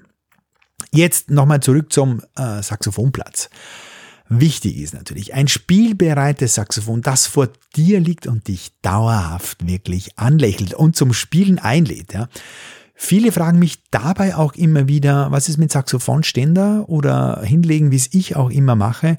Jetzt 0.92 1.30
nochmal 1.30 1.60
zurück 1.60 1.92
zum 1.92 2.22
Saxophonplatz. 2.34 3.50
Wichtig 4.30 4.76
ist 4.76 4.92
natürlich 4.92 5.32
ein 5.32 5.48
spielbereites 5.48 6.54
Saxophon, 6.54 7.00
das 7.00 7.26
vor 7.26 7.48
dir 7.74 7.98
liegt 7.98 8.26
und 8.26 8.48
dich 8.48 8.72
dauerhaft 8.82 9.66
wirklich 9.66 10.18
anlächelt 10.18 10.74
und 10.74 10.96
zum 10.96 11.14
Spielen 11.14 11.58
einlädt. 11.58 12.12
Ja. 12.12 12.28
Viele 12.94 13.32
fragen 13.32 13.58
mich 13.58 13.84
dabei 13.90 14.36
auch 14.36 14.54
immer 14.54 14.86
wieder, 14.86 15.30
was 15.30 15.48
ist 15.48 15.56
mit 15.56 15.72
Saxophonständer 15.72 16.90
oder 16.90 17.40
hinlegen, 17.42 17.90
wie 17.90 17.96
es 17.96 18.12
ich 18.12 18.36
auch 18.36 18.50
immer 18.50 18.74
mache. 18.74 19.16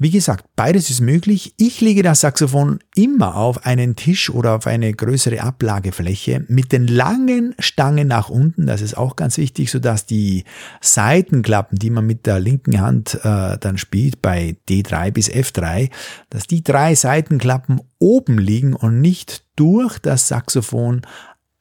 Wie 0.00 0.10
gesagt, 0.10 0.44
beides 0.54 0.90
ist 0.90 1.00
möglich. 1.00 1.54
Ich 1.56 1.80
lege 1.80 2.04
das 2.04 2.20
Saxophon 2.20 2.78
immer 2.94 3.34
auf 3.34 3.66
einen 3.66 3.96
Tisch 3.96 4.30
oder 4.30 4.54
auf 4.54 4.68
eine 4.68 4.94
größere 4.94 5.42
Ablagefläche 5.42 6.44
mit 6.46 6.70
den 6.70 6.86
langen 6.86 7.56
Stangen 7.58 8.06
nach 8.06 8.28
unten. 8.28 8.66
Das 8.66 8.80
ist 8.80 8.96
auch 8.96 9.16
ganz 9.16 9.38
wichtig, 9.38 9.72
sodass 9.72 10.06
die 10.06 10.44
Seitenklappen, 10.80 11.80
die 11.80 11.90
man 11.90 12.06
mit 12.06 12.26
der 12.26 12.38
linken 12.38 12.80
Hand 12.80 13.18
äh, 13.24 13.58
dann 13.58 13.76
spielt 13.76 14.22
bei 14.22 14.56
D3 14.68 15.10
bis 15.10 15.28
F3, 15.28 15.90
dass 16.30 16.46
die 16.46 16.62
drei 16.62 16.94
Seitenklappen 16.94 17.80
oben 17.98 18.38
liegen 18.38 18.74
und 18.74 19.00
nicht 19.00 19.42
durch 19.56 19.98
das 19.98 20.28
Saxophon 20.28 21.02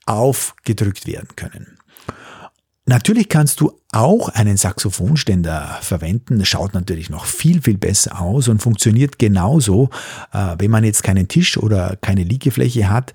aufgedrückt 0.06 1.08
werden 1.08 1.30
können. 1.36 1.77
Natürlich 2.90 3.28
kannst 3.28 3.60
du 3.60 3.74
auch 3.92 4.30
einen 4.30 4.56
Saxophonständer 4.56 5.78
verwenden. 5.82 6.40
Das 6.40 6.48
schaut 6.48 6.74
natürlich 6.74 7.10
noch 7.10 7.26
viel, 7.26 7.62
viel 7.62 7.78
besser 7.78 8.22
aus 8.22 8.48
und 8.48 8.62
funktioniert 8.62 9.20
genauso, 9.20 9.90
äh, 10.32 10.56
wenn 10.58 10.72
man 10.72 10.86
jetzt 10.86 11.04
keinen 11.04 11.28
Tisch 11.28 11.58
oder 11.58 11.98
keine 12.00 12.24
Liegefläche 12.24 12.90
hat. 12.90 13.14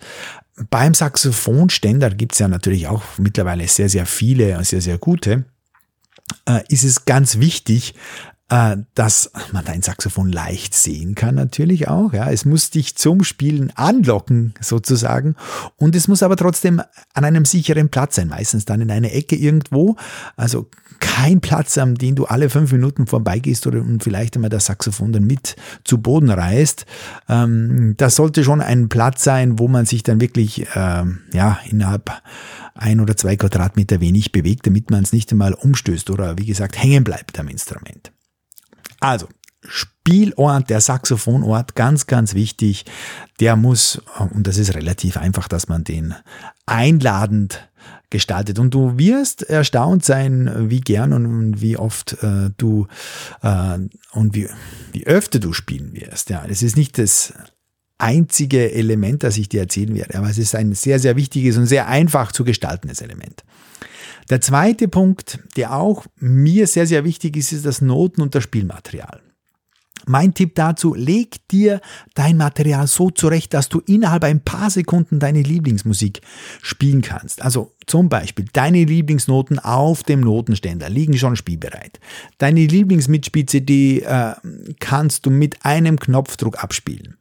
Beim 0.68 0.92
Saxophonständer 0.92 2.10
gibt 2.10 2.34
es 2.34 2.40
ja 2.40 2.48
natürlich 2.48 2.86
auch 2.86 3.02
mittlerweile 3.16 3.66
sehr, 3.66 3.88
sehr 3.88 4.04
viele, 4.04 4.62
sehr, 4.62 4.82
sehr 4.82 4.98
gute. 4.98 5.46
Äh, 6.46 6.60
ist 6.68 6.84
es 6.84 7.06
ganz 7.06 7.38
wichtig, 7.38 7.94
äh, 8.52 8.76
dass 8.94 9.30
man 9.52 9.64
dein 9.64 9.80
Saxophon 9.80 10.30
leicht 10.30 10.74
sehen 10.74 11.14
kann 11.14 11.34
natürlich 11.34 11.88
auch. 11.88 12.12
Ja, 12.12 12.30
es 12.30 12.44
muss 12.44 12.68
dich 12.68 12.96
zum 12.96 13.24
Spielen 13.24 13.72
anlocken 13.76 14.52
sozusagen 14.60 15.36
und 15.76 15.96
es 15.96 16.06
muss 16.06 16.22
aber 16.22 16.36
trotzdem 16.36 16.82
an 17.14 17.24
einem 17.24 17.46
sicheren 17.46 17.88
Platz 17.88 18.16
sein, 18.16 18.28
meistens 18.28 18.66
dann 18.66 18.82
in 18.82 18.90
einer 18.90 19.14
Ecke 19.14 19.36
irgendwo. 19.36 19.96
Also 20.36 20.68
kein 21.00 21.40
Platz, 21.40 21.78
an 21.78 21.94
den 21.94 22.14
du 22.14 22.26
alle 22.26 22.50
fünf 22.50 22.72
Minuten 22.72 23.06
vorbeigehst 23.06 23.66
oder 23.66 23.80
und 23.80 24.04
vielleicht 24.04 24.36
einmal 24.36 24.50
das 24.50 24.66
Saxophon 24.66 25.14
dann 25.14 25.24
mit 25.24 25.56
zu 25.84 25.96
Boden 25.96 26.28
reißt. 26.28 26.84
Ähm, 27.30 27.94
das 27.96 28.16
sollte 28.16 28.44
schon 28.44 28.60
ein 28.60 28.90
Platz 28.90 29.24
sein, 29.24 29.58
wo 29.58 29.66
man 29.66 29.86
sich 29.86 30.02
dann 30.02 30.20
wirklich 30.20 30.66
ähm, 30.74 31.20
ja 31.32 31.58
innerhalb 31.70 32.10
ein 32.74 33.00
oder 33.00 33.16
zwei 33.16 33.36
Quadratmeter 33.36 34.00
wenig 34.00 34.30
bewegt, 34.30 34.66
damit 34.66 34.90
man 34.90 35.02
es 35.04 35.14
nicht 35.14 35.32
einmal 35.32 35.54
umstößt 35.54 36.10
oder 36.10 36.36
wie 36.36 36.46
gesagt 36.46 36.76
hängen 36.80 37.02
bleibt 37.02 37.40
am 37.40 37.48
Instrument. 37.48 38.12
Also, 39.02 39.28
Spielort, 39.64 40.70
der 40.70 40.80
Saxophonort, 40.80 41.74
ganz, 41.74 42.06
ganz 42.06 42.34
wichtig. 42.34 42.84
Der 43.40 43.56
muss, 43.56 44.00
und 44.18 44.46
das 44.46 44.58
ist 44.58 44.74
relativ 44.74 45.16
einfach, 45.16 45.48
dass 45.48 45.68
man 45.68 45.84
den 45.84 46.14
einladend 46.66 47.68
gestaltet. 48.10 48.58
Und 48.58 48.74
du 48.74 48.98
wirst 48.98 49.42
erstaunt 49.42 50.04
sein, 50.04 50.68
wie 50.70 50.80
gern 50.80 51.12
und 51.12 51.60
wie 51.60 51.76
oft 51.76 52.22
äh, 52.22 52.50
du 52.56 52.86
äh, 53.42 53.78
und 54.12 54.34
wie, 54.34 54.48
wie 54.92 55.06
öfter 55.06 55.40
du 55.40 55.52
spielen 55.52 55.94
wirst. 55.94 56.30
Ja, 56.30 56.46
das 56.46 56.62
ist 56.62 56.76
nicht 56.76 56.98
das 56.98 57.32
einzige 57.98 58.72
Element, 58.72 59.22
das 59.22 59.36
ich 59.36 59.48
dir 59.48 59.62
erzählen 59.62 59.94
werde, 59.94 60.18
aber 60.18 60.28
es 60.28 60.38
ist 60.38 60.54
ein 60.54 60.74
sehr, 60.74 60.98
sehr 60.98 61.16
wichtiges 61.16 61.56
und 61.56 61.66
sehr 61.66 61.88
einfach 61.88 62.32
zu 62.32 62.44
gestaltendes 62.44 63.00
Element. 63.00 63.44
Der 64.30 64.40
zweite 64.40 64.88
Punkt, 64.88 65.38
der 65.56 65.74
auch 65.74 66.06
mir 66.16 66.66
sehr, 66.66 66.86
sehr 66.86 67.04
wichtig 67.04 67.36
ist, 67.36 67.52
ist 67.52 67.66
das 67.66 67.80
Noten- 67.80 68.22
und 68.22 68.34
das 68.34 68.44
Spielmaterial. 68.44 69.20
Mein 70.06 70.34
Tipp 70.34 70.54
dazu, 70.56 70.94
leg 70.94 71.46
dir 71.48 71.80
dein 72.14 72.36
Material 72.36 72.86
so 72.86 73.10
zurecht, 73.10 73.54
dass 73.54 73.68
du 73.68 73.80
innerhalb 73.86 74.24
ein 74.24 74.42
paar 74.42 74.70
Sekunden 74.70 75.20
deine 75.20 75.42
Lieblingsmusik 75.42 76.22
spielen 76.60 77.02
kannst. 77.02 77.42
Also 77.42 77.72
zum 77.86 78.08
Beispiel 78.08 78.46
deine 78.52 78.84
Lieblingsnoten 78.84 79.58
auf 79.58 80.02
dem 80.02 80.20
Notenständer 80.20 80.88
liegen 80.88 81.16
schon 81.16 81.36
spielbereit. 81.36 82.00
Deine 82.38 82.66
Lieblingsmitspiel-CD 82.66 84.00
äh, 84.00 84.32
kannst 84.80 85.26
du 85.26 85.30
mit 85.30 85.64
einem 85.64 85.98
Knopfdruck 85.98 86.62
abspielen. 86.62 87.16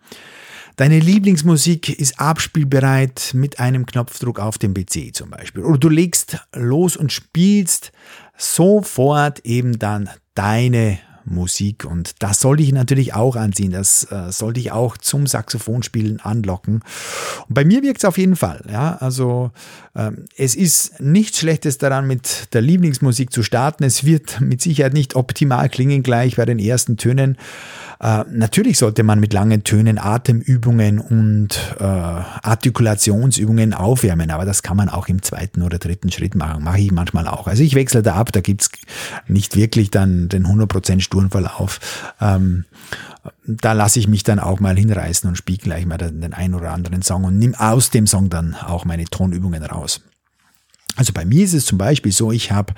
Deine 0.76 1.00
Lieblingsmusik 1.00 1.90
ist 1.90 2.20
abspielbereit 2.20 3.32
mit 3.34 3.60
einem 3.60 3.86
Knopfdruck 3.86 4.40
auf 4.40 4.58
dem 4.58 4.74
PC 4.74 5.14
zum 5.14 5.30
Beispiel. 5.30 5.64
Oder 5.64 5.78
du 5.78 5.90
legst 5.90 6.38
los 6.56 6.98
und 6.98 7.12
spielst 7.12 7.92
sofort 8.38 9.46
eben 9.46 9.80
dann 9.80 10.10
deine 10.34 11.00
Musik 11.26 11.86
und 11.86 12.22
das 12.24 12.40
sollte 12.40 12.64
ich 12.64 12.72
natürlich 12.72 13.14
auch 13.14 13.36
anziehen. 13.36 13.72
Das 13.72 14.12
äh, 14.12 14.32
sollte 14.32 14.60
ich 14.60 14.72
auch 14.72 14.98
zum 14.98 15.28
Saxophonspielen 15.28 16.20
anlocken. 16.20 16.84
Und 17.48 17.54
bei 17.54 17.66
mir 17.66 17.82
wirkt 17.84 18.00
es 18.00 18.06
auf 18.06 18.18
jeden 18.18 18.36
Fall. 18.36 18.64
Ja, 18.72 18.98
also 18.98 19.52
ähm, 19.96 20.26
es 20.36 20.56
ist 20.56 21.00
nichts 21.00 21.40
Schlechtes 21.40 21.78
daran, 21.78 22.08
mit 22.08 22.54
der 22.54 22.62
Lieblingsmusik 22.62 23.32
zu 23.32 23.44
starten. 23.44 23.84
Es 23.84 24.04
wird 24.04 24.42
mit 24.42 24.62
Sicherheit 24.62 24.94
nicht 24.94 25.16
optimal 25.16 25.70
klingen 25.70 26.04
gleich 26.04 26.36
bei 26.36 26.46
den 26.46 26.60
ersten 26.60 26.98
Tönen. 26.98 27.38
Äh, 28.02 28.24
natürlich 28.32 28.80
sollte 28.80 29.04
man 29.04 29.20
mit 29.20 29.32
langen 29.32 29.64
Tönen 29.64 30.00
Atemübungen 30.00 31.00
und 31.00 31.76
äh, 31.80 31.84
Artikulationsübungen 31.84 33.76
aufwärmen, 33.76 34.32
aber 34.32 34.44
das 34.44 34.64
kann 34.64 34.76
man 34.76 34.90
auch 34.90 35.08
im 35.08 35.22
zweiten 35.22 35.62
oder 35.62 35.78
dritten 35.78 36.12
Schritt 36.12 36.34
machen. 36.34 36.64
Mache 36.64 36.80
ich 36.80 36.92
manchmal 36.92 37.28
auch. 37.28 37.46
Also 37.48 37.62
ich 37.62 37.76
wechsle 37.76 38.02
da 38.02 38.16
ab, 38.16 38.32
da 38.32 38.42
gibt's 38.42 38.72
nicht 39.28 39.56
wirklich 39.56 39.92
dann 39.92 40.30
den 40.30 40.48
100% 40.48 41.02
sturen 41.02 41.30
Verlauf. 41.30 41.80
Ähm, 42.20 42.66
da 43.46 43.74
lasse 43.74 44.00
ich 44.00 44.08
mich 44.08 44.24
dann 44.24 44.40
auch 44.40 44.60
mal 44.60 44.76
hinreißen 44.76 45.30
und 45.30 45.36
spiele 45.36 45.60
gleich 45.60 45.86
mal 45.86 45.98
den, 45.98 46.22
den 46.22 46.34
einen 46.34 46.56
oder 46.56 46.72
anderen 46.72 47.04
Song 47.04 47.24
und 47.24 47.38
nimm 47.38 47.54
aus 47.54 47.92
dem 47.92 48.08
Song 48.08 48.30
dann 48.30 48.56
auch 48.56 48.84
meine 48.84 49.06
Tonübungen 49.06 49.64
raus. 49.64 50.02
Also 50.96 51.14
bei 51.14 51.26
mir 51.26 51.44
ist 51.44 51.54
es 51.54 51.66
zum 51.66 51.78
Beispiel 51.78 52.12
so, 52.12 52.32
ich 52.32 52.52
habe 52.52 52.74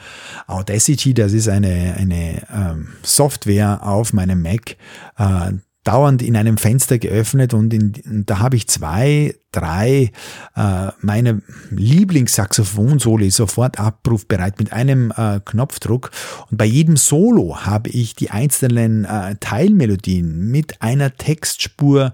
Audacity, 0.48 1.14
das 1.14 1.34
ist 1.34 1.48
eine, 1.48 1.96
eine 1.98 2.44
ähm, 2.54 2.90
Software 3.02 3.86
auf 3.86 4.14
meinem 4.14 4.42
Mac, 4.42 4.78
äh, 5.18 5.54
dauernd 5.84 6.22
in 6.22 6.38
einem 6.38 6.58
Fenster 6.58 6.98
geöffnet 6.98 7.54
und, 7.54 7.74
in, 7.74 7.94
und 8.06 8.30
da 8.30 8.40
habe 8.40 8.56
ich 8.56 8.68
zwei, 8.68 9.36
drei 9.52 10.12
äh, 10.56 10.88
meine 11.02 11.42
Lieblingssaxophon-Soli 11.72 13.30
sofort 13.32 13.80
abrufbereit 13.80 14.60
mit 14.60 14.72
einem 14.72 15.12
äh, 15.16 15.40
Knopfdruck. 15.44 16.12
Und 16.50 16.58
bei 16.58 16.66
jedem 16.66 16.98
Solo 16.98 17.66
habe 17.66 17.90
ich 17.90 18.16
die 18.16 18.32
einzelnen 18.32 19.06
äh, 19.06 19.36
Teilmelodien 19.40 20.50
mit 20.50 20.82
einer 20.82 21.16
Textspur 21.16 22.14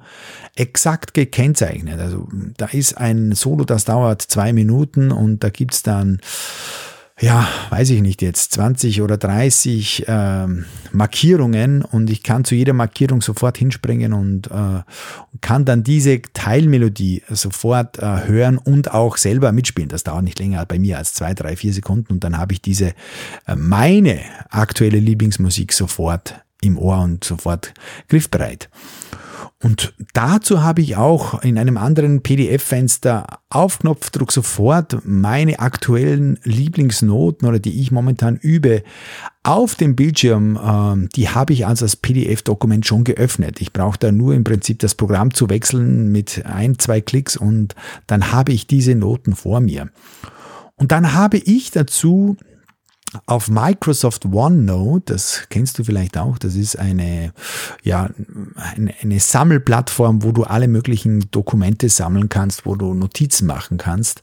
exakt 0.55 1.13
gekennzeichnet. 1.13 1.99
Also 1.99 2.27
da 2.57 2.65
ist 2.67 2.97
ein 2.97 3.33
Solo, 3.33 3.65
das 3.65 3.85
dauert 3.85 4.21
zwei 4.21 4.51
Minuten 4.51 5.11
und 5.11 5.43
da 5.43 5.49
gibt's 5.49 5.83
dann 5.83 6.19
ja, 7.21 7.47
weiß 7.69 7.89
ich 7.89 8.01
nicht 8.01 8.21
jetzt, 8.21 8.53
20 8.53 9.01
oder 9.01 9.17
30 9.17 10.07
äh, 10.07 10.47
Markierungen 10.91 11.81
und 11.81 12.09
ich 12.09 12.23
kann 12.23 12.45
zu 12.45 12.55
jeder 12.55 12.73
Markierung 12.73 13.21
sofort 13.21 13.57
hinspringen 13.57 14.13
und 14.13 14.47
äh, 14.47 14.81
kann 15.41 15.65
dann 15.65 15.83
diese 15.83 16.21
Teilmelodie 16.33 17.23
sofort 17.29 17.99
äh, 17.99 18.25
hören 18.25 18.57
und 18.57 18.93
auch 18.93 19.17
selber 19.17 19.51
mitspielen. 19.51 19.89
Das 19.89 20.03
dauert 20.03 20.23
nicht 20.23 20.39
länger 20.39 20.65
bei 20.65 20.79
mir 20.79 20.97
als 20.97 21.13
zwei, 21.13 21.33
drei, 21.33 21.55
vier 21.55 21.73
Sekunden 21.73 22.13
und 22.13 22.23
dann 22.23 22.37
habe 22.37 22.53
ich 22.53 22.61
diese 22.61 22.93
äh, 23.47 23.55
meine 23.55 24.19
aktuelle 24.49 24.99
Lieblingsmusik 24.99 25.73
sofort 25.73 26.35
im 26.61 26.77
Ohr 26.77 26.99
und 26.99 27.23
sofort 27.23 27.73
griffbereit. 28.07 28.69
Und 29.61 29.93
dazu 30.13 30.63
habe 30.63 30.81
ich 30.81 30.95
auch 30.95 31.41
in 31.43 31.57
einem 31.57 31.75
anderen 31.75 32.21
PDF-Fenster 32.21 33.39
auf 33.49 33.79
Knopfdruck 33.79 34.31
sofort 34.31 34.99
meine 35.03 35.59
aktuellen 35.59 36.39
Lieblingsnoten 36.43 37.45
oder 37.45 37.59
die 37.59 37.81
ich 37.81 37.91
momentan 37.91 38.37
übe 38.37 38.83
auf 39.43 39.75
dem 39.75 39.97
Bildschirm. 39.97 40.55
Äh, 40.55 41.09
die 41.13 41.27
habe 41.27 41.51
ich 41.51 41.67
also 41.67 41.83
als 41.83 41.97
PDF-Dokument 41.97 42.85
schon 42.85 43.03
geöffnet. 43.03 43.59
Ich 43.59 43.73
brauche 43.73 43.99
da 43.99 44.13
nur 44.13 44.33
im 44.33 44.45
Prinzip 44.45 44.79
das 44.79 44.95
Programm 44.95 45.33
zu 45.33 45.49
wechseln 45.49 46.09
mit 46.09 46.45
ein, 46.45 46.79
zwei 46.79 47.01
Klicks 47.01 47.35
und 47.35 47.75
dann 48.07 48.31
habe 48.31 48.53
ich 48.53 48.65
diese 48.65 48.95
Noten 48.95 49.35
vor 49.35 49.59
mir. 49.59 49.89
Und 50.77 50.93
dann 50.93 51.13
habe 51.13 51.37
ich 51.37 51.71
dazu 51.71 52.37
auf 53.25 53.49
Microsoft 53.49 54.25
OneNote, 54.25 55.13
das 55.13 55.47
kennst 55.49 55.79
du 55.79 55.83
vielleicht 55.83 56.17
auch, 56.17 56.37
das 56.37 56.55
ist 56.55 56.77
eine, 56.77 57.33
ja, 57.83 58.09
eine, 59.01 59.19
Sammelplattform, 59.19 60.23
wo 60.23 60.31
du 60.31 60.43
alle 60.43 60.67
möglichen 60.67 61.31
Dokumente 61.31 61.89
sammeln 61.89 62.29
kannst, 62.29 62.65
wo 62.65 62.75
du 62.75 62.93
Notizen 62.93 63.47
machen 63.47 63.77
kannst, 63.77 64.21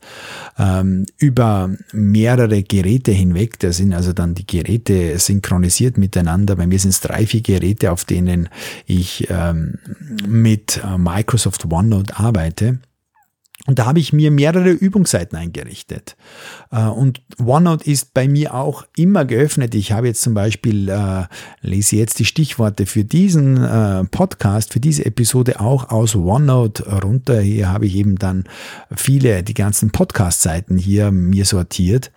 ähm, 0.59 1.07
über 1.19 1.71
mehrere 1.93 2.63
Geräte 2.63 3.11
hinweg. 3.13 3.59
Da 3.59 3.73
sind 3.73 3.93
also 3.93 4.13
dann 4.13 4.35
die 4.35 4.47
Geräte 4.47 5.19
synchronisiert 5.19 5.99
miteinander. 5.99 6.55
Bei 6.57 6.67
mir 6.67 6.79
sind 6.79 6.91
es 6.91 7.01
drei, 7.01 7.27
vier 7.27 7.43
Geräte, 7.43 7.91
auf 7.91 8.05
denen 8.05 8.49
ich 8.87 9.27
ähm, 9.31 9.79
mit 10.27 10.81
äh, 10.85 10.97
Microsoft 10.97 11.71
OneNote 11.71 12.17
arbeite. 12.17 12.79
Und 13.67 13.81
da 13.81 13.87
habe 13.87 13.99
ich 13.99 14.13
mir 14.13 14.31
mehrere 14.31 14.71
Übungsseiten 14.71 15.37
eingerichtet. 15.37 16.17
Äh, 16.71 16.87
und 16.87 17.21
OneNote 17.45 17.91
ist 17.91 18.15
bei 18.15 18.29
mir 18.29 18.55
auch 18.55 18.85
immer 18.97 19.25
geöffnet. 19.25 19.75
Ich 19.75 19.93
habe 19.93 20.07
jetzt 20.07 20.23
zum 20.23 20.35
Beispiel, 20.35 20.89
äh, 20.89 21.25
lese 21.61 21.97
jetzt 21.97 22.19
die 22.21 22.25
Stichworte 22.25 22.87
für 22.87 23.05
diesen 23.05 23.63
äh, 23.63 24.05
Podcast, 24.05 24.73
für 24.73 24.81
diese 24.81 25.05
Episode 25.05 25.61
auch 25.61 25.91
aus 25.91 26.15
OneNote 26.15 26.85
runter. 27.03 27.41
Hier 27.41 27.69
habe 27.73 27.87
ich 27.87 27.97
eben 27.97 28.17
dann 28.17 28.45
viele, 28.95 29.43
die 29.43 29.55
ganzen 29.55 29.91
Podcast-Seiten 29.91 30.79
hier 30.79 31.11
mir 31.11 31.45
sortiert. 31.45 32.13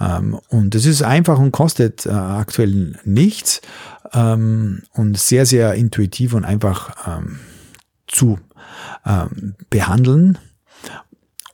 Ähm, 0.00 0.38
und 0.48 0.74
es 0.74 0.86
ist 0.86 1.02
einfach 1.02 1.38
und 1.38 1.52
kostet 1.52 2.06
aktuell 2.06 2.98
nichts 3.04 3.60
ähm, 4.12 4.82
und 4.92 5.18
sehr, 5.18 5.46
sehr 5.46 5.74
intuitiv 5.74 6.34
und 6.34 6.44
einfach 6.44 7.18
ähm, 7.18 7.38
zu 8.06 8.38
behandeln. 9.70 10.38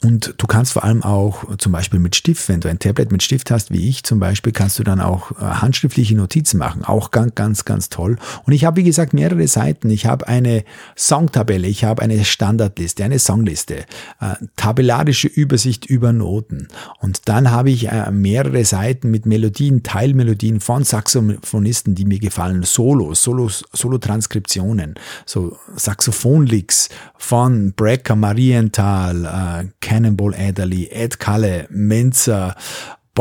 Und 0.02 0.34
du 0.38 0.46
kannst 0.46 0.72
vor 0.72 0.84
allem 0.84 1.02
auch 1.02 1.56
zum 1.58 1.72
Beispiel 1.72 2.00
mit 2.00 2.16
Stift, 2.16 2.48
wenn 2.48 2.60
du 2.60 2.68
ein 2.68 2.78
Tablet 2.78 3.12
mit 3.12 3.22
Stift 3.22 3.50
hast, 3.50 3.70
wie 3.70 3.86
ich 3.86 4.02
zum 4.02 4.18
Beispiel, 4.18 4.50
kannst 4.50 4.78
du 4.78 4.82
dann 4.82 4.98
auch 4.98 5.32
äh, 5.32 5.44
handschriftliche 5.44 6.16
Notizen 6.16 6.56
machen. 6.56 6.84
Auch 6.84 7.10
ganz, 7.10 7.34
ganz, 7.34 7.66
ganz 7.66 7.90
toll. 7.90 8.16
Und 8.46 8.54
ich 8.54 8.64
habe, 8.64 8.78
wie 8.78 8.84
gesagt, 8.84 9.12
mehrere 9.12 9.46
Seiten. 9.46 9.90
Ich 9.90 10.06
habe 10.06 10.26
eine 10.26 10.64
Songtabelle, 10.96 11.68
ich 11.68 11.84
habe 11.84 12.00
eine 12.00 12.24
Standardliste, 12.24 13.04
eine 13.04 13.18
Songliste, 13.18 13.84
äh, 14.20 14.36
tabellarische 14.56 15.28
Übersicht 15.28 15.84
über 15.84 16.14
Noten. 16.14 16.68
Und 17.00 17.28
dann 17.28 17.50
habe 17.50 17.70
ich 17.70 17.88
äh, 17.88 18.10
mehrere 18.10 18.64
Seiten 18.64 19.10
mit 19.10 19.26
Melodien, 19.26 19.82
Teilmelodien 19.82 20.60
von 20.60 20.82
Saxophonisten, 20.82 21.94
die 21.94 22.06
mir 22.06 22.20
gefallen, 22.20 22.62
Solos, 22.62 23.22
Solos, 23.22 23.64
Solo-Transkriptionen, 23.74 24.94
so 25.26 25.58
Saxophon-Licks 25.76 26.88
von 27.18 27.74
Brecker, 27.74 28.16
Marienthal, 28.16 29.68
Cannonball 29.90 30.36
Adderley, 30.36 30.88
Ed 30.92 31.18
Kalle, 31.18 31.66
Menzer, 31.68 32.54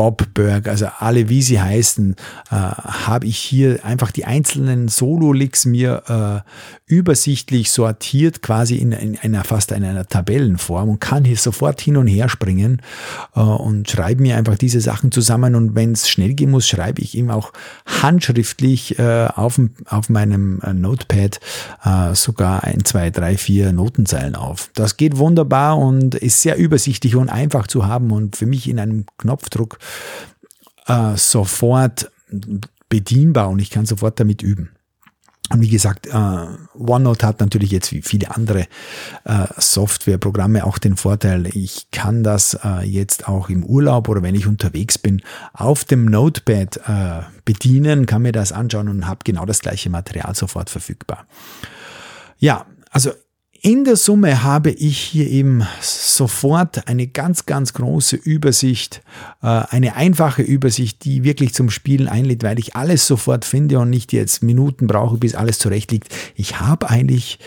Bob 0.00 0.32
Berg, 0.32 0.66
also 0.66 0.86
alle 0.98 1.28
wie 1.28 1.42
sie 1.42 1.60
heißen, 1.60 2.16
äh, 2.50 2.54
habe 2.54 3.26
ich 3.26 3.36
hier 3.36 3.84
einfach 3.84 4.10
die 4.10 4.24
einzelnen 4.24 4.88
Solo-Licks 4.88 5.66
mir 5.66 6.44
äh, 6.46 6.50
übersichtlich 6.90 7.70
sortiert, 7.70 8.40
quasi 8.40 8.76
in, 8.76 8.92
in, 8.92 9.18
einer 9.18 9.44
fast 9.44 9.72
in 9.72 9.84
einer 9.84 10.06
Tabellenform 10.06 10.88
und 10.88 11.00
kann 11.02 11.26
hier 11.26 11.36
sofort 11.36 11.82
hin 11.82 11.98
und 11.98 12.06
her 12.06 12.30
springen 12.30 12.80
äh, 13.36 13.40
und 13.40 13.90
schreibe 13.90 14.22
mir 14.22 14.38
einfach 14.38 14.56
diese 14.56 14.80
Sachen 14.80 15.12
zusammen 15.12 15.54
und 15.54 15.74
wenn 15.74 15.92
es 15.92 16.08
schnell 16.08 16.32
gehen 16.32 16.50
muss, 16.50 16.66
schreibe 16.66 17.02
ich 17.02 17.14
ihm 17.14 17.30
auch 17.30 17.52
handschriftlich 17.84 18.98
äh, 18.98 19.28
auf, 19.34 19.60
auf 19.84 20.08
meinem 20.08 20.62
äh, 20.62 20.72
Notepad 20.72 21.40
äh, 21.84 22.14
sogar 22.14 22.64
ein, 22.64 22.86
zwei, 22.86 23.10
drei, 23.10 23.36
vier 23.36 23.72
Notenzeilen 23.72 24.34
auf. 24.34 24.70
Das 24.74 24.96
geht 24.96 25.18
wunderbar 25.18 25.76
und 25.76 26.14
ist 26.14 26.40
sehr 26.40 26.56
übersichtlich 26.56 27.16
und 27.16 27.28
einfach 27.28 27.66
zu 27.66 27.86
haben 27.86 28.10
und 28.12 28.36
für 28.36 28.46
mich 28.46 28.66
in 28.66 28.80
einem 28.80 29.04
Knopfdruck 29.18 29.78
äh, 30.86 31.16
sofort 31.16 32.10
bedienbar 32.88 33.48
und 33.48 33.58
ich 33.58 33.70
kann 33.70 33.86
sofort 33.86 34.20
damit 34.20 34.42
üben. 34.42 34.70
Und 35.52 35.62
wie 35.62 35.68
gesagt, 35.68 36.06
äh, 36.06 36.46
OneNote 36.78 37.26
hat 37.26 37.40
natürlich 37.40 37.72
jetzt 37.72 37.90
wie 37.90 38.02
viele 38.02 38.34
andere 38.36 38.68
äh, 39.24 39.46
Softwareprogramme 39.56 40.64
auch 40.64 40.78
den 40.78 40.96
Vorteil, 40.96 41.46
ich 41.56 41.90
kann 41.90 42.22
das 42.22 42.56
äh, 42.62 42.84
jetzt 42.86 43.26
auch 43.26 43.48
im 43.48 43.64
Urlaub 43.64 44.08
oder 44.08 44.22
wenn 44.22 44.36
ich 44.36 44.46
unterwegs 44.46 44.96
bin 44.96 45.22
auf 45.52 45.84
dem 45.84 46.04
Notepad 46.04 46.76
äh, 46.86 47.22
bedienen, 47.44 48.06
kann 48.06 48.22
mir 48.22 48.30
das 48.30 48.52
anschauen 48.52 48.88
und 48.88 49.08
habe 49.08 49.20
genau 49.24 49.44
das 49.44 49.58
gleiche 49.58 49.90
Material 49.90 50.36
sofort 50.36 50.70
verfügbar. 50.70 51.26
Ja, 52.38 52.66
also 52.90 53.10
in 53.62 53.84
der 53.84 53.96
Summe 53.96 54.42
habe 54.42 54.70
ich 54.70 54.98
hier 54.98 55.28
eben 55.28 55.66
sofort 55.80 56.88
eine 56.88 57.06
ganz, 57.06 57.44
ganz 57.44 57.74
große 57.74 58.16
Übersicht, 58.16 59.02
äh, 59.42 59.46
eine 59.46 59.96
einfache 59.96 60.42
Übersicht, 60.42 61.04
die 61.04 61.24
wirklich 61.24 61.52
zum 61.52 61.68
Spielen 61.68 62.08
einlädt, 62.08 62.42
weil 62.42 62.58
ich 62.58 62.74
alles 62.74 63.06
sofort 63.06 63.44
finde 63.44 63.78
und 63.78 63.90
nicht 63.90 64.12
jetzt 64.12 64.42
Minuten 64.42 64.86
brauche, 64.86 65.18
bis 65.18 65.34
alles 65.34 65.58
zurecht 65.58 65.92
liegt. 65.92 66.08
Ich 66.34 66.60
habe 66.60 66.88
eigentlich, 66.88 67.38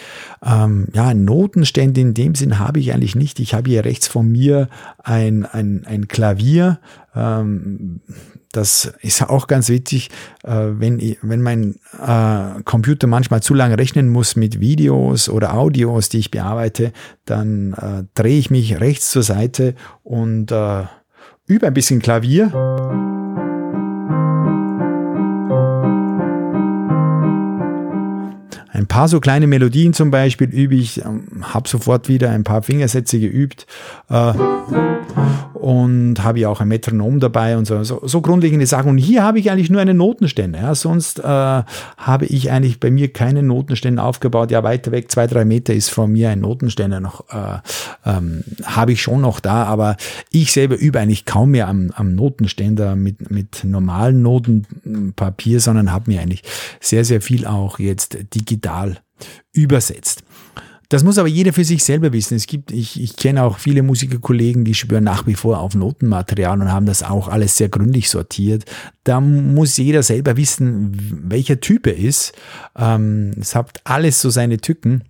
ähm, 0.46 0.88
ja, 0.94 1.14
Notenstände 1.14 2.02
in 2.02 2.14
dem 2.14 2.36
Sinn 2.36 2.60
habe 2.60 2.80
ich 2.80 2.94
eigentlich 2.94 3.16
nicht. 3.16 3.40
Ich 3.40 3.54
habe 3.54 3.72
hier 3.72 3.84
rechts 3.84 4.08
von 4.08 4.32
mir 4.32 4.70
ein, 5.04 5.46
ein, 5.46 5.84
ein 5.86 6.08
Klavier, 6.08 6.80
ähm, 7.16 8.02
das 8.54 8.94
ist 9.02 9.22
auch 9.28 9.48
ganz 9.48 9.68
witzig, 9.68 10.10
äh, 10.44 10.52
wenn, 10.52 11.00
ich, 11.00 11.18
wenn 11.22 11.42
mein 11.42 11.76
äh, 12.00 12.62
Computer 12.64 13.08
manchmal 13.08 13.42
zu 13.42 13.54
lange 13.54 13.78
rechnen 13.78 14.10
muss 14.10 14.36
mit 14.36 14.60
Videos 14.60 15.28
oder 15.28 15.56
Audios, 15.56 16.10
die 16.10 16.20
ich 16.20 16.32
bearbeite, 16.32 16.94
dann 17.26 17.74
äh, 17.74 18.04
drehe 18.14 18.38
ich 18.38 18.52
mich 18.52 18.80
rechts 18.80 19.10
zur 19.10 19.24
Seite 19.24 19.76
und 20.04 20.52
äh, 20.52 20.84
übe 21.48 21.68
ein 21.68 21.74
bisschen 21.74 22.00
Klavier. 22.02 22.52
Ein 28.72 28.88
paar 28.88 29.08
so 29.08 29.20
kleine 29.20 29.48
Melodien 29.48 29.94
zum 29.94 30.12
Beispiel 30.12 30.50
übe 30.50 30.76
ich, 30.76 31.04
ähm, 31.04 31.28
habe 31.42 31.68
sofort 31.68 32.08
wieder 32.08 32.30
ein 32.30 32.44
paar 32.44 32.62
Fingersätze 32.62 33.20
geübt 33.20 33.66
äh, 34.10 34.34
und 35.64 36.22
habe 36.22 36.42
ja 36.42 36.50
auch 36.50 36.60
ein 36.60 36.68
Metronom 36.68 37.22
dabei 37.22 37.58
und 37.58 37.66
so, 37.66 37.82
so, 37.86 38.02
so 38.04 38.20
grundlegende 38.20 38.66
Sachen. 38.66 38.90
Und 38.90 38.98
hier 38.98 39.24
habe 39.24 39.40
ich 39.40 39.50
eigentlich 39.50 39.70
nur 39.70 39.80
einen 39.80 39.96
Notenständer. 39.96 40.60
Ja. 40.60 40.76
Sonst 40.76 41.20
äh, 41.20 41.24
habe 41.24 42.26
ich 42.26 42.52
eigentlich 42.52 42.82
bei 42.82 42.92
mir 42.92 43.14
keinen 43.14 43.48
Notenständer 43.48 44.04
aufgebaut. 44.04 44.52
Ja, 44.52 44.62
weiter 44.64 44.92
weg, 44.92 45.10
zwei, 45.10 45.26
drei 45.26 45.46
Meter 45.46 45.74
ist 45.74 45.88
von 45.88 46.12
mir 46.12 46.32
ein 46.32 46.42
Notenständer 46.42 47.00
noch, 47.00 47.30
äh, 47.30 47.60
ähm, 48.06 48.44
habe 48.66 48.92
ich 48.92 49.02
schon 49.02 49.22
noch 49.22 49.40
da, 49.40 49.64
aber 49.64 49.96
ich 50.32 50.52
selber 50.52 50.78
übe 50.78 51.00
eigentlich 51.00 51.24
kaum 51.24 51.52
mehr 51.52 51.70
am, 51.70 51.92
am 51.96 52.14
Notenständer 52.14 52.98
mit, 52.98 53.32
mit 53.32 53.64
normalen 53.64 54.22
Notenpapier, 54.22 55.62
sondern 55.62 55.94
habe 55.94 56.12
mir 56.12 56.20
eigentlich 56.20 56.44
sehr, 56.82 57.06
sehr 57.06 57.22
viel 57.22 57.48
auch 57.48 57.80
jetzt 57.80 58.18
digital 58.36 58.98
übersetzt. 59.54 60.24
Das 60.94 61.04
muss 61.04 61.18
aber 61.18 61.28
jeder 61.28 61.54
für 61.54 61.64
sich 61.64 61.84
selber 61.84 62.14
wissen. 62.14 62.36
Es 62.36 62.46
gibt, 62.46 62.72
ich, 62.72 63.02
ich 63.02 63.16
kenne 63.16 63.42
auch 63.42 63.58
viele 63.58 63.82
Musikerkollegen, 63.82 64.64
die 64.64 64.76
schwören 64.76 65.06
nach 65.06 65.26
wie 65.26 65.34
vor 65.34 65.58
auf 65.58 65.74
Notenmaterial 65.74 66.62
und 66.62 66.72
haben 66.72 66.86
das 66.86 67.02
auch 67.02 67.30
alles 67.30 67.58
sehr 67.58 67.68
gründlich 67.68 68.12
sortiert. 68.12 68.66
Da 69.04 69.20
muss 69.20 69.78
jeder 69.78 70.04
selber 70.04 70.38
wissen, 70.38 70.92
welcher 71.32 71.60
Typ 71.60 71.88
er 71.88 71.98
ist. 71.98 72.34
Ähm, 72.78 73.32
es 73.42 73.56
hat 73.56 73.82
alles 73.86 74.22
so 74.22 74.30
seine 74.30 74.60
Tücken. 74.60 75.02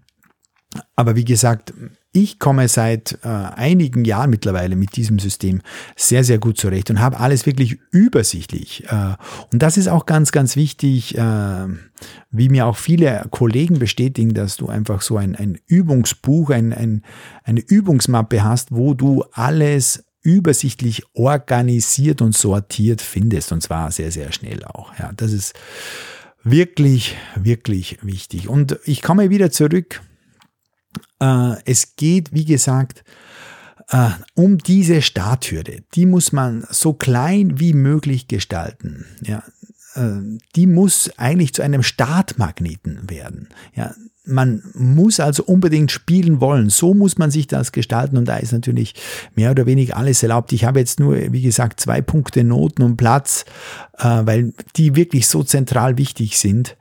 Aber 0.96 1.18
wie 1.18 1.26
gesagt, 1.26 1.74
ich 2.14 2.38
komme 2.38 2.68
seit 2.68 3.18
äh, 3.24 3.28
einigen 3.28 4.06
Jahren 4.06 4.30
mittlerweile 4.30 4.76
mit 4.76 4.96
diesem 4.96 5.18
System 5.18 5.62
sehr, 5.96 6.24
sehr 6.24 6.38
gut 6.38 6.58
zurecht 6.58 6.92
und 6.92 7.02
habe 7.02 7.20
alles 7.20 7.48
wirklich 7.48 7.80
übersichtlich. 7.92 8.86
Äh, 8.88 9.16
und 9.52 9.64
das 9.64 9.78
ist 9.78 9.88
auch 9.88 10.06
ganz, 10.06 10.32
ganz 10.32 10.56
wichtig, 10.56 11.18
äh, 11.18 11.68
wie 12.30 12.50
mir 12.50 12.68
auch 12.68 12.78
viele 12.78 13.26
Kollegen 13.32 13.80
bestätigen, 13.80 14.36
dass 14.36 14.58
du 14.58 14.68
einfach 14.68 15.02
so 15.02 15.18
ein, 15.18 15.36
ein 15.36 15.58
Übungsbuch, 15.66 16.52
ein, 16.52 16.72
ein, 16.72 17.02
eine 17.44 17.62
Übungsmappe 17.62 18.44
hast, 18.44 18.72
wo 18.72 18.94
du 18.94 19.24
alles 19.34 20.06
übersichtlich 20.22 21.04
organisiert 21.14 22.22
und 22.22 22.36
sortiert 22.36 23.02
findest 23.02 23.52
und 23.52 23.62
zwar 23.62 23.92
sehr, 23.92 24.12
sehr 24.12 24.32
schnell 24.32 24.64
auch. 24.66 24.98
Ja, 25.00 25.12
das 25.18 25.34
ist 25.34 25.54
wirklich, 26.44 27.18
wirklich 27.36 27.98
wichtig. 28.04 28.48
Und 28.48 28.78
ich 28.86 29.02
komme 29.02 29.32
wieder 29.32 29.50
zurück 29.50 30.02
es 31.20 31.96
geht, 31.96 32.34
wie 32.34 32.46
gesagt, 32.46 33.04
äh, 33.90 34.10
um 34.36 34.58
diese 34.58 35.02
Starthürde. 35.02 35.84
Die 35.94 36.06
muss 36.06 36.32
man 36.32 36.66
so 36.70 36.94
klein 36.94 37.60
wie 37.60 37.74
möglich 37.74 38.28
gestalten. 38.28 39.06
Ja, 39.22 39.44
äh, 39.96 40.20
die 40.56 40.68
muss 40.68 41.12
eigentlich 41.18 41.54
zu 41.54 41.62
einem 41.62 41.84
Startmagneten 41.84 43.10
werden. 43.10 43.50
Ja, 43.76 43.94
man 44.26 44.64
muss 44.74 45.20
also 45.20 45.44
unbedingt 45.44 45.92
spielen 45.92 46.40
wollen. 46.40 46.70
So 46.70 46.94
muss 46.94 47.18
man 47.18 47.30
sich 47.30 47.48
das 47.48 47.72
gestalten 47.72 48.18
und 48.18 48.26
da 48.26 48.38
ist 48.38 48.54
natürlich 48.54 48.96
mehr 49.36 49.52
oder 49.52 49.66
weniger 49.66 49.98
alles 49.98 50.24
erlaubt. 50.24 50.54
Ich 50.54 50.64
habe 50.64 50.80
jetzt 50.80 51.00
nur, 51.00 51.16
wie 51.34 51.42
gesagt, 51.42 51.80
zwei 51.80 52.02
Punkte 52.02 52.44
Noten 52.44 52.84
und 52.84 52.98
Platz, 52.98 53.44
äh, 53.98 54.06
weil 54.06 54.54
die 54.76 54.96
wirklich 54.96 55.28
so 55.28 55.44
zentral 55.44 55.98
wichtig 55.98 56.38
sind. 56.38 56.78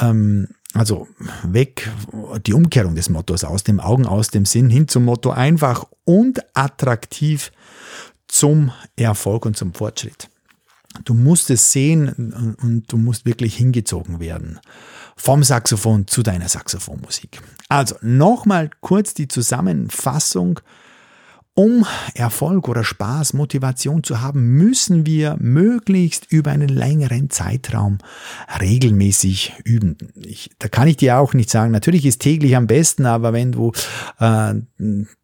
Ähm, 0.00 0.48
also 0.74 1.08
weg, 1.44 1.90
die 2.46 2.52
Umkehrung 2.52 2.94
des 2.94 3.08
Mottos 3.08 3.44
aus 3.44 3.64
dem 3.64 3.80
Augen, 3.80 4.06
aus 4.06 4.28
dem 4.28 4.44
Sinn 4.44 4.68
hin 4.68 4.88
zum 4.88 5.04
Motto 5.04 5.30
einfach 5.30 5.86
und 6.04 6.40
attraktiv 6.54 7.52
zum 8.26 8.72
Erfolg 8.96 9.46
und 9.46 9.56
zum 9.56 9.72
Fortschritt. 9.72 10.28
Du 11.04 11.14
musst 11.14 11.50
es 11.50 11.72
sehen 11.72 12.56
und 12.60 12.84
du 12.88 12.96
musst 12.96 13.24
wirklich 13.24 13.56
hingezogen 13.56 14.20
werden. 14.20 14.58
Vom 15.16 15.42
Saxophon 15.42 16.06
zu 16.06 16.22
deiner 16.22 16.48
Saxophonmusik. 16.48 17.40
Also 17.68 17.96
nochmal 18.02 18.70
kurz 18.80 19.14
die 19.14 19.28
Zusammenfassung 19.28 20.60
um 21.58 21.84
Erfolg 22.14 22.68
oder 22.68 22.84
Spaß, 22.84 23.32
Motivation 23.32 24.04
zu 24.04 24.20
haben, 24.20 24.54
müssen 24.54 25.06
wir 25.06 25.36
möglichst 25.40 26.30
über 26.30 26.52
einen 26.52 26.68
längeren 26.68 27.30
Zeitraum 27.30 27.98
regelmäßig 28.60 29.54
üben. 29.64 29.96
Ich, 30.24 30.52
da 30.60 30.68
kann 30.68 30.86
ich 30.86 30.98
dir 30.98 31.18
auch 31.18 31.34
nicht 31.34 31.50
sagen, 31.50 31.72
natürlich 31.72 32.06
ist 32.06 32.20
täglich 32.22 32.54
am 32.54 32.68
besten, 32.68 33.06
aber 33.06 33.32
wenn 33.32 33.50
du 33.50 33.72
äh, 34.20 34.54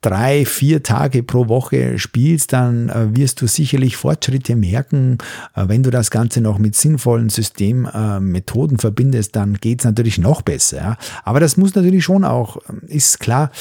drei, 0.00 0.44
vier 0.44 0.82
Tage 0.82 1.22
pro 1.22 1.46
Woche 1.46 2.00
spielst, 2.00 2.52
dann 2.52 2.88
äh, 2.88 3.16
wirst 3.16 3.40
du 3.40 3.46
sicherlich 3.46 3.96
Fortschritte 3.96 4.56
merken. 4.56 5.18
Äh, 5.54 5.68
wenn 5.68 5.84
du 5.84 5.92
das 5.92 6.10
Ganze 6.10 6.40
noch 6.40 6.58
mit 6.58 6.74
sinnvollen 6.74 7.28
Systemmethoden 7.28 8.78
verbindest, 8.78 9.36
dann 9.36 9.54
geht's 9.54 9.84
natürlich 9.84 10.18
noch 10.18 10.42
besser. 10.42 10.76
Ja? 10.78 10.96
Aber 11.22 11.38
das 11.38 11.56
muss 11.56 11.76
natürlich 11.76 12.02
schon 12.02 12.24
auch, 12.24 12.56
ist 12.88 13.20
klar, 13.20 13.52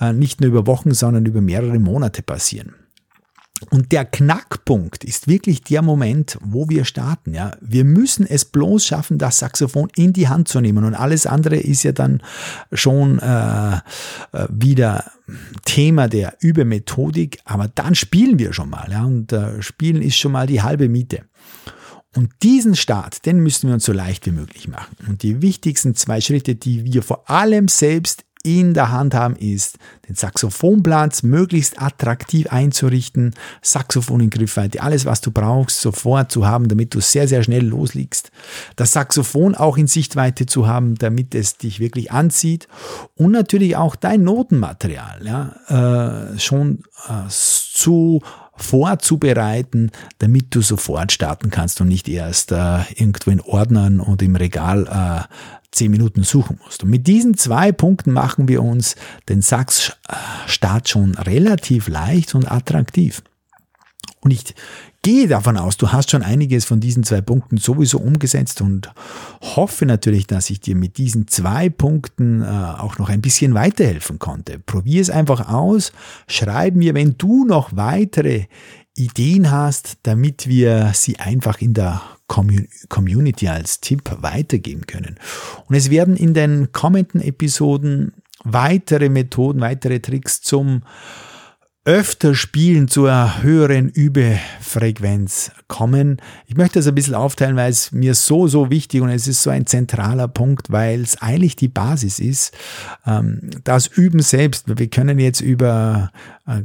äh, 0.00 0.12
nicht 0.12 0.40
nur 0.40 0.50
über 0.50 0.68
Wochen, 0.68 0.94
sondern 0.94 1.26
über 1.26 1.40
mehrere 1.40 1.80
Monate 1.80 2.19
Monate 2.20 2.22
passieren. 2.22 2.74
Und 3.70 3.92
der 3.92 4.06
Knackpunkt 4.06 5.04
ist 5.04 5.28
wirklich 5.28 5.62
der 5.62 5.82
Moment, 5.82 6.38
wo 6.40 6.70
wir 6.70 6.86
starten. 6.86 7.34
Ja, 7.34 7.52
wir 7.60 7.84
müssen 7.84 8.24
es 8.26 8.46
bloß 8.46 8.86
schaffen, 8.86 9.18
das 9.18 9.38
Saxophon 9.38 9.90
in 9.94 10.14
die 10.14 10.28
Hand 10.28 10.48
zu 10.48 10.62
nehmen 10.62 10.82
und 10.82 10.94
alles 10.94 11.26
andere 11.26 11.56
ist 11.56 11.82
ja 11.82 11.92
dann 11.92 12.22
schon 12.72 13.18
äh, 13.18 13.74
äh 13.74 13.80
wieder 14.48 15.12
Thema 15.66 16.08
der 16.08 16.36
Übemethodik. 16.40 17.40
Aber 17.44 17.68
dann 17.68 17.94
spielen 17.94 18.38
wir 18.38 18.54
schon 18.54 18.70
mal. 18.70 18.90
Ja, 18.90 19.04
und 19.04 19.30
äh, 19.32 19.60
Spielen 19.60 20.00
ist 20.00 20.16
schon 20.16 20.32
mal 20.32 20.46
die 20.46 20.62
halbe 20.62 20.88
Miete. 20.88 21.24
Und 22.16 22.30
diesen 22.42 22.74
Start, 22.74 23.26
den 23.26 23.40
müssen 23.40 23.68
wir 23.68 23.74
uns 23.74 23.84
so 23.84 23.92
leicht 23.92 24.24
wie 24.24 24.32
möglich 24.32 24.68
machen. 24.68 24.96
Und 25.06 25.22
die 25.22 25.42
wichtigsten 25.42 25.94
zwei 25.94 26.22
Schritte, 26.22 26.54
die 26.54 26.84
wir 26.84 27.02
vor 27.02 27.28
allem 27.28 27.68
selbst 27.68 28.24
in 28.42 28.74
der 28.74 28.90
Hand 28.90 29.14
haben, 29.14 29.36
ist, 29.36 29.78
den 30.08 30.14
Saxophonplatz 30.14 31.22
möglichst 31.22 31.80
attraktiv 31.80 32.46
einzurichten, 32.50 33.34
Saxophon 33.62 34.20
in 34.20 34.30
Griffweite, 34.30 34.82
alles, 34.82 35.04
was 35.04 35.20
du 35.20 35.30
brauchst, 35.30 35.80
sofort 35.80 36.32
zu 36.32 36.46
haben, 36.46 36.68
damit 36.68 36.94
du 36.94 37.00
sehr, 37.00 37.28
sehr 37.28 37.42
schnell 37.42 37.66
losliegst. 37.66 38.30
Das 38.76 38.92
Saxophon 38.92 39.54
auch 39.54 39.76
in 39.76 39.86
Sichtweite 39.86 40.46
zu 40.46 40.66
haben, 40.66 40.94
damit 40.96 41.34
es 41.34 41.58
dich 41.58 41.80
wirklich 41.80 42.12
anzieht. 42.12 42.66
Und 43.14 43.32
natürlich 43.32 43.76
auch 43.76 43.96
dein 43.96 44.22
Notenmaterial 44.22 45.20
ja, 45.24 46.32
äh, 46.34 46.38
schon 46.38 46.82
äh, 47.08 47.28
zu 47.28 48.22
vorzubereiten, 48.56 49.90
damit 50.18 50.54
du 50.54 50.60
sofort 50.60 51.12
starten 51.12 51.50
kannst 51.50 51.80
und 51.80 51.88
nicht 51.88 52.08
erst 52.08 52.52
äh, 52.52 52.80
irgendwo 52.94 53.30
in 53.30 53.40
Ordnern 53.40 54.00
und 54.00 54.22
im 54.22 54.36
Regal 54.36 54.86
äh, 54.86 55.34
zehn 55.72 55.90
Minuten 55.90 56.22
suchen 56.22 56.58
musst. 56.64 56.82
Und 56.82 56.90
mit 56.90 57.06
diesen 57.06 57.36
zwei 57.36 57.72
Punkten 57.72 58.12
machen 58.12 58.48
wir 58.48 58.62
uns 58.62 58.96
den 59.28 59.42
Sachs-Start 59.42 60.88
schon 60.88 61.14
relativ 61.14 61.88
leicht 61.88 62.34
und 62.34 62.50
attraktiv. 62.50 63.22
Und 64.22 64.32
ich 64.32 64.54
gehe 65.02 65.28
davon 65.28 65.56
aus, 65.56 65.78
du 65.78 65.92
hast 65.92 66.10
schon 66.10 66.22
einiges 66.22 66.66
von 66.66 66.78
diesen 66.78 67.04
zwei 67.04 67.22
Punkten 67.22 67.56
sowieso 67.56 67.98
umgesetzt 67.98 68.60
und 68.60 68.92
hoffe 69.40 69.86
natürlich, 69.86 70.26
dass 70.26 70.50
ich 70.50 70.60
dir 70.60 70.76
mit 70.76 70.98
diesen 70.98 71.26
zwei 71.26 71.70
Punkten 71.70 72.42
äh, 72.42 72.46
auch 72.46 72.98
noch 72.98 73.08
ein 73.08 73.22
bisschen 73.22 73.54
weiterhelfen 73.54 74.18
konnte. 74.18 74.58
Probier 74.58 75.00
es 75.00 75.08
einfach 75.08 75.48
aus. 75.48 75.92
Schreib 76.26 76.74
mir, 76.74 76.94
wenn 76.94 77.16
du 77.16 77.46
noch 77.46 77.74
weitere 77.76 78.44
Ideen 78.94 79.50
hast, 79.50 79.98
damit 80.02 80.46
wir 80.46 80.92
sie 80.94 81.18
einfach 81.18 81.60
in 81.60 81.74
der 81.74 82.02
Community 82.26 83.48
als 83.48 83.80
Tipp 83.80 84.02
weitergeben 84.20 84.86
können. 84.86 85.16
Und 85.66 85.74
es 85.74 85.90
werden 85.90 86.16
in 86.16 86.34
den 86.34 86.70
kommenden 86.72 87.20
Episoden 87.20 88.12
weitere 88.44 89.08
Methoden, 89.08 89.60
weitere 89.60 90.00
Tricks 90.00 90.40
zum 90.40 90.82
öfter 91.86 92.34
spielen 92.34 92.88
zur 92.88 93.42
höheren 93.42 93.88
Übefrequenz 93.88 95.50
kommen. 95.66 96.20
Ich 96.46 96.56
möchte 96.56 96.78
das 96.78 96.86
ein 96.86 96.94
bisschen 96.94 97.14
aufteilen, 97.14 97.56
weil 97.56 97.70
es 97.70 97.90
mir 97.90 98.14
so, 98.14 98.46
so 98.48 98.70
wichtig 98.70 99.00
und 99.00 99.08
es 99.08 99.26
ist 99.26 99.42
so 99.42 99.48
ein 99.48 99.66
zentraler 99.66 100.28
Punkt, 100.28 100.70
weil 100.70 101.00
es 101.00 101.20
eigentlich 101.22 101.56
die 101.56 101.68
Basis 101.68 102.18
ist. 102.18 102.54
Ähm, 103.06 103.50
das 103.64 103.86
Üben 103.86 104.20
selbst, 104.20 104.78
wir 104.78 104.88
können 104.88 105.18
jetzt 105.18 105.40
über 105.40 106.12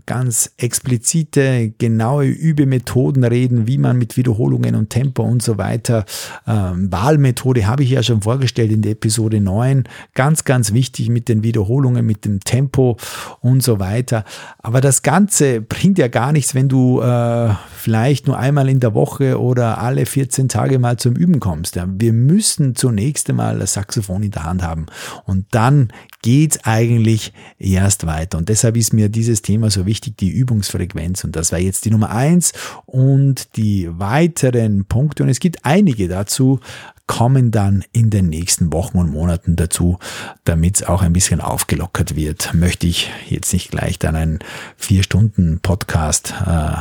ganz 0.06 0.52
explizite, 0.58 1.74
genaue 1.78 2.28
Übemethoden 2.28 3.24
reden, 3.24 3.68
wie 3.68 3.78
man 3.78 3.98
mit 3.98 4.18
Wiederholungen 4.18 4.76
und 4.76 4.90
Tempo 4.90 5.24
und 5.24 5.44
so 5.44 5.58
weiter, 5.58 6.06
ähm, 6.48 6.92
Wahlmethode 6.92 7.68
habe 7.68 7.84
ich 7.84 7.92
ja 7.92 8.04
schon 8.04 8.22
vorgestellt 8.22 8.72
in 8.72 8.82
der 8.82 8.94
Episode 8.94 9.40
9. 9.40 9.84
Ganz, 10.14 10.44
ganz 10.44 10.74
wichtig 10.74 11.10
mit 11.10 11.30
den 11.30 11.44
Wiederholungen, 11.44 12.06
mit 12.06 12.26
dem 12.26 12.40
Tempo 12.40 12.98
und 13.42 13.64
so 13.64 13.80
weiter. 13.80 14.26
Aber 14.60 14.82
das 14.82 15.02
Ganze 15.02 15.62
bringt 15.62 15.98
ja 15.98 16.08
gar 16.08 16.32
nichts, 16.32 16.56
wenn 16.56 16.70
du 16.70 17.02
äh, 17.02 17.50
vielleicht 17.76 18.28
nur 18.28 18.38
einmal 18.38 18.70
in 18.70 18.80
der 18.80 18.94
Woche 18.94 19.40
oder 19.40 19.80
alle 19.80 20.06
14 20.06 20.50
Tage 20.50 20.80
mal 20.80 20.98
zum 20.98 21.16
Üben 21.16 21.40
kommst. 21.40 21.76
Ja. 21.76 21.88
Wir 21.88 22.14
müssen 22.14 22.76
zunächst 22.76 23.30
einmal 23.30 23.60
das 23.60 23.74
Saxophon 23.74 24.24
in 24.24 24.32
der 24.32 24.44
Hand 24.44 24.64
haben 24.64 24.88
und 25.26 25.46
dann 25.52 25.90
geht's 26.22 26.60
eigentlich 26.64 27.34
erst 27.60 28.08
weiter. 28.08 28.40
Und 28.40 28.50
deshalb 28.50 28.78
ist 28.78 28.94
mir 28.94 29.10
dieses 29.10 29.44
Thema 29.44 29.70
so 29.76 29.86
wichtig, 29.86 30.18
die 30.18 30.30
Übungsfrequenz. 30.30 31.24
Und 31.24 31.36
das 31.36 31.52
war 31.52 31.60
jetzt 31.60 31.86
die 31.86 31.92
Nummer 31.92 32.10
eins 32.10 32.54
und 32.86 33.56
die 33.56 33.88
weiteren 33.92 34.86
Punkte. 34.86 35.24
Und 35.24 35.30
es 35.30 35.40
gibt 35.40 35.64
einige 35.64 36.08
dazu, 36.08 36.60
kommen 37.08 37.52
dann 37.52 37.84
in 37.92 38.10
den 38.10 38.28
nächsten 38.28 38.74
Wochen 38.74 38.98
und 38.98 39.12
Monaten 39.12 39.56
dazu, 39.56 40.00
damit 40.44 40.78
es 40.78 40.84
auch 40.84 41.02
ein 41.02 41.14
bisschen 41.14 41.40
aufgelockert 41.40 42.16
wird. 42.16 42.54
Möchte 42.54 42.88
ich 42.88 43.12
jetzt 43.30 43.54
nicht 43.54 43.70
gleich 43.70 44.00
dann 44.00 44.16
einen 44.16 44.40
vier 44.76 45.04
Stunden 45.04 45.60
Podcast 45.60 46.34
äh, 46.46 46.78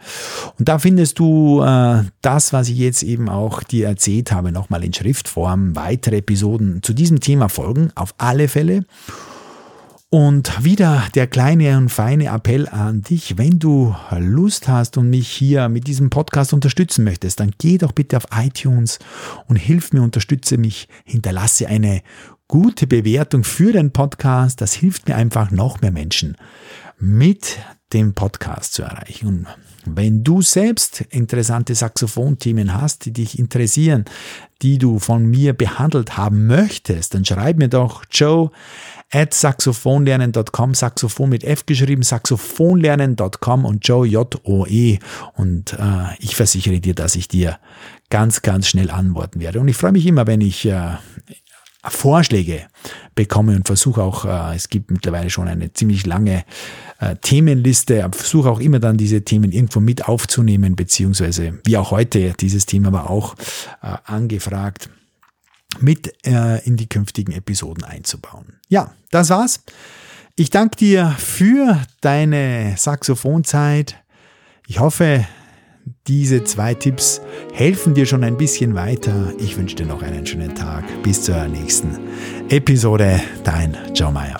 Und 0.56 0.68
da 0.68 0.78
findest 0.78 1.18
du 1.18 1.60
äh, 1.60 2.04
das, 2.22 2.52
was 2.52 2.68
ich 2.68 2.78
jetzt 2.78 3.02
eben 3.02 3.28
auch 3.28 3.64
dir 3.64 3.88
erzählt 3.88 4.30
habe, 4.30 4.52
nochmal 4.52 4.84
in 4.84 4.94
Schriftform. 4.94 5.74
Weitere 5.74 6.18
Episoden 6.18 6.80
zu 6.84 6.92
diesem 6.92 7.18
Thema 7.18 7.48
folgen, 7.48 7.90
auf 7.96 8.14
alle 8.18 8.46
Fälle. 8.46 8.84
Und 10.14 10.62
wieder 10.62 11.08
der 11.16 11.26
kleine 11.26 11.76
und 11.76 11.88
feine 11.88 12.26
Appell 12.26 12.68
an 12.68 13.02
dich, 13.02 13.36
wenn 13.36 13.58
du 13.58 13.96
Lust 14.16 14.68
hast 14.68 14.96
und 14.96 15.10
mich 15.10 15.26
hier 15.26 15.68
mit 15.68 15.88
diesem 15.88 16.08
Podcast 16.08 16.52
unterstützen 16.52 17.02
möchtest, 17.02 17.40
dann 17.40 17.50
geh 17.58 17.78
doch 17.78 17.90
bitte 17.90 18.18
auf 18.18 18.28
iTunes 18.32 19.00
und 19.48 19.56
hilf 19.56 19.92
mir, 19.92 20.02
unterstütze 20.02 20.56
mich, 20.56 20.86
hinterlasse 21.04 21.66
eine 21.66 22.02
gute 22.46 22.86
Bewertung 22.86 23.42
für 23.42 23.72
den 23.72 23.90
Podcast. 23.90 24.60
Das 24.60 24.72
hilft 24.72 25.08
mir 25.08 25.16
einfach 25.16 25.50
noch 25.50 25.80
mehr 25.80 25.90
Menschen 25.90 26.36
mit 27.00 27.58
dem 27.92 28.14
Podcast 28.14 28.74
zu 28.74 28.82
erreichen. 28.84 29.26
Und 29.26 29.46
wenn 29.86 30.24
du 30.24 30.42
selbst 30.42 31.02
interessante 31.10 31.74
Saxophonthemen 31.74 32.74
hast, 32.74 33.04
die 33.04 33.12
dich 33.12 33.38
interessieren, 33.38 34.04
die 34.62 34.78
du 34.78 34.98
von 34.98 35.26
mir 35.26 35.52
behandelt 35.52 36.16
haben 36.16 36.46
möchtest, 36.46 37.14
dann 37.14 37.24
schreib 37.24 37.58
mir 37.58 37.68
doch 37.68 38.04
Joe 38.10 38.50
at 39.10 39.34
saxophonlernen.com, 39.34 40.74
Saxophon 40.74 41.30
mit 41.30 41.44
F 41.44 41.66
geschrieben, 41.66 42.02
saxophonlernen.com 42.02 43.64
und 43.64 43.86
Joe 43.86 44.06
J-O-E. 44.06 44.98
Und 45.36 45.74
äh, 45.74 46.14
ich 46.18 46.34
versichere 46.34 46.80
dir, 46.80 46.94
dass 46.94 47.14
ich 47.14 47.28
dir 47.28 47.58
ganz, 48.10 48.42
ganz 48.42 48.68
schnell 48.68 48.90
antworten 48.90 49.40
werde. 49.40 49.60
Und 49.60 49.68
ich 49.68 49.76
freue 49.76 49.92
mich 49.92 50.06
immer, 50.06 50.26
wenn 50.26 50.40
ich 50.40 50.66
äh, 50.66 50.94
Vorschläge 51.90 52.66
bekomme 53.14 53.54
und 53.56 53.66
versuche 53.66 54.02
auch, 54.02 54.24
äh, 54.24 54.56
es 54.56 54.68
gibt 54.68 54.90
mittlerweile 54.90 55.30
schon 55.30 55.48
eine 55.48 55.72
ziemlich 55.72 56.06
lange 56.06 56.44
äh, 56.98 57.16
Themenliste, 57.16 58.08
versuche 58.12 58.50
auch 58.50 58.60
immer 58.60 58.80
dann 58.80 58.96
diese 58.96 59.22
Themen 59.22 59.52
irgendwo 59.52 59.80
mit 59.80 60.08
aufzunehmen, 60.08 60.76
beziehungsweise 60.76 61.58
wie 61.64 61.76
auch 61.76 61.90
heute, 61.90 62.32
dieses 62.40 62.66
Thema 62.66 62.92
war 62.92 63.10
auch 63.10 63.34
äh, 63.82 63.96
angefragt 64.04 64.90
mit 65.80 66.12
in 66.22 66.76
die 66.76 66.88
künftigen 66.88 67.32
Episoden 67.32 67.82
einzubauen. 67.82 68.60
Ja, 68.68 68.94
das 69.10 69.30
war's. 69.30 69.64
Ich 70.36 70.50
danke 70.50 70.76
dir 70.76 71.16
für 71.18 71.82
deine 72.00 72.76
Saxophonzeit. 72.76 73.96
Ich 74.68 74.78
hoffe, 74.78 75.26
diese 76.06 76.44
zwei 76.44 76.74
Tipps 76.74 77.20
helfen 77.52 77.94
dir 77.94 78.06
schon 78.06 78.24
ein 78.24 78.36
bisschen 78.36 78.74
weiter. 78.74 79.32
Ich 79.38 79.56
wünsche 79.56 79.76
dir 79.76 79.86
noch 79.86 80.02
einen 80.02 80.26
schönen 80.26 80.54
Tag. 80.54 80.84
Bis 81.02 81.22
zur 81.22 81.46
nächsten 81.46 81.98
Episode. 82.48 83.20
Dein 83.44 83.76
Joe 83.94 84.12
Meyer. 84.12 84.38